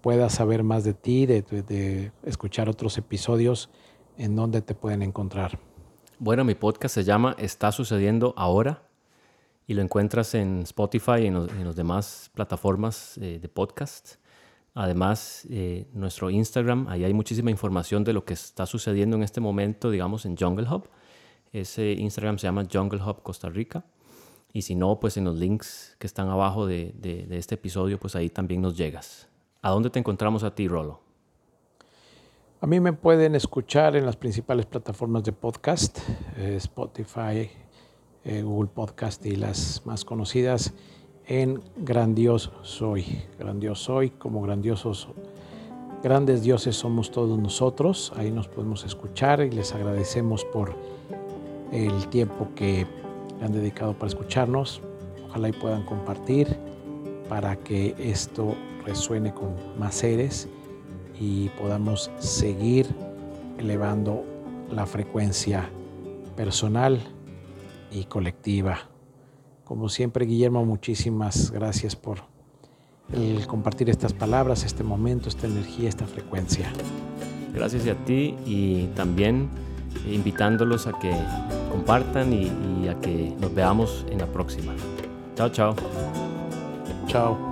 pueda 0.00 0.30
saber 0.30 0.62
más 0.62 0.84
de 0.84 0.94
ti, 0.94 1.26
de, 1.26 1.42
de 1.42 2.12
escuchar 2.22 2.68
otros 2.68 2.96
episodios, 2.98 3.68
en 4.16 4.36
dónde 4.36 4.62
te 4.62 4.74
pueden 4.74 5.02
encontrar. 5.02 5.58
Bueno, 6.22 6.44
mi 6.44 6.54
podcast 6.54 6.96
se 6.96 7.02
llama 7.02 7.34
Está 7.38 7.72
sucediendo 7.72 8.34
ahora 8.36 8.82
y 9.66 9.72
lo 9.72 9.80
encuentras 9.80 10.34
en 10.34 10.60
Spotify 10.64 11.22
y 11.22 11.26
en 11.28 11.64
las 11.64 11.76
demás 11.76 12.30
plataformas 12.34 13.16
eh, 13.16 13.38
de 13.40 13.48
podcast. 13.48 14.16
Además, 14.74 15.46
eh, 15.48 15.88
nuestro 15.94 16.28
Instagram, 16.28 16.88
ahí 16.88 17.04
hay 17.04 17.14
muchísima 17.14 17.50
información 17.50 18.04
de 18.04 18.12
lo 18.12 18.26
que 18.26 18.34
está 18.34 18.66
sucediendo 18.66 19.16
en 19.16 19.22
este 19.22 19.40
momento, 19.40 19.90
digamos, 19.90 20.26
en 20.26 20.36
Jungle 20.36 20.68
Hub. 20.70 20.90
Ese 21.54 21.92
Instagram 21.92 22.38
se 22.38 22.48
llama 22.48 22.66
Jungle 22.70 23.02
Hub 23.02 23.22
Costa 23.22 23.48
Rica. 23.48 23.82
Y 24.52 24.60
si 24.60 24.74
no, 24.74 25.00
pues 25.00 25.16
en 25.16 25.24
los 25.24 25.38
links 25.38 25.96
que 25.98 26.06
están 26.06 26.28
abajo 26.28 26.66
de, 26.66 26.92
de, 26.98 27.38
este 27.38 27.54
episodio, 27.54 27.98
pues 27.98 28.14
ahí 28.14 28.28
también 28.28 28.60
nos 28.60 28.76
llegas. 28.76 29.26
¿A 29.62 29.70
dónde 29.70 29.88
te 29.88 29.98
encontramos 29.98 30.44
a 30.44 30.54
ti, 30.54 30.68
Rolo? 30.68 31.00
A 32.62 32.66
mí 32.66 32.78
me 32.78 32.92
pueden 32.92 33.34
escuchar 33.34 33.96
en 33.96 34.04
las 34.04 34.16
principales 34.16 34.66
plataformas 34.66 35.24
de 35.24 35.32
podcast, 35.32 35.98
eh, 36.36 36.56
Spotify, 36.56 37.48
eh, 38.22 38.42
Google 38.42 38.68
Podcast 38.68 39.24
y 39.24 39.36
las 39.36 39.80
más 39.86 40.04
conocidas 40.04 40.74
en 41.26 41.62
Grandioso 41.78 42.52
Soy. 42.62 43.22
Grandioso 43.38 43.82
Soy, 43.82 44.10
como 44.10 44.42
grandiosos, 44.42 45.08
grandes 46.02 46.42
dioses 46.42 46.76
somos 46.76 47.10
todos 47.10 47.38
nosotros. 47.38 48.12
Ahí 48.16 48.30
nos 48.30 48.46
podemos 48.46 48.84
escuchar 48.84 49.40
y 49.40 49.50
les 49.50 49.74
agradecemos 49.74 50.44
por 50.44 50.76
el 51.72 52.08
tiempo 52.08 52.50
que 52.54 52.86
han 53.40 53.52
dedicado 53.52 53.94
para 53.94 54.08
escucharnos. 54.08 54.82
Ojalá 55.30 55.48
y 55.48 55.52
puedan 55.52 55.86
compartir 55.86 56.58
para 57.26 57.56
que 57.56 57.94
esto 57.98 58.54
resuene 58.84 59.32
con 59.32 59.54
más 59.78 59.94
seres 59.94 60.46
y 61.20 61.50
podamos 61.50 62.10
seguir 62.18 62.86
elevando 63.58 64.24
la 64.72 64.86
frecuencia 64.86 65.68
personal 66.34 67.00
y 67.92 68.04
colectiva. 68.04 68.78
Como 69.64 69.88
siempre, 69.88 70.24
Guillermo, 70.24 70.64
muchísimas 70.64 71.50
gracias 71.50 71.94
por 71.94 72.22
el 73.12 73.46
compartir 73.46 73.90
estas 73.90 74.14
palabras, 74.14 74.64
este 74.64 74.82
momento, 74.82 75.28
esta 75.28 75.46
energía, 75.46 75.88
esta 75.88 76.06
frecuencia. 76.06 76.72
Gracias 77.54 77.86
a 77.86 77.94
ti 78.04 78.36
y 78.46 78.86
también 78.96 79.48
invitándolos 80.10 80.86
a 80.86 80.98
que 80.98 81.12
compartan 81.70 82.32
y, 82.32 82.50
y 82.82 82.88
a 82.88 82.98
que 83.00 83.34
nos 83.40 83.54
veamos 83.54 84.06
en 84.10 84.18
la 84.18 84.26
próxima. 84.26 84.72
Chao, 85.34 85.48
chao. 85.50 85.74
Chao. 87.06 87.49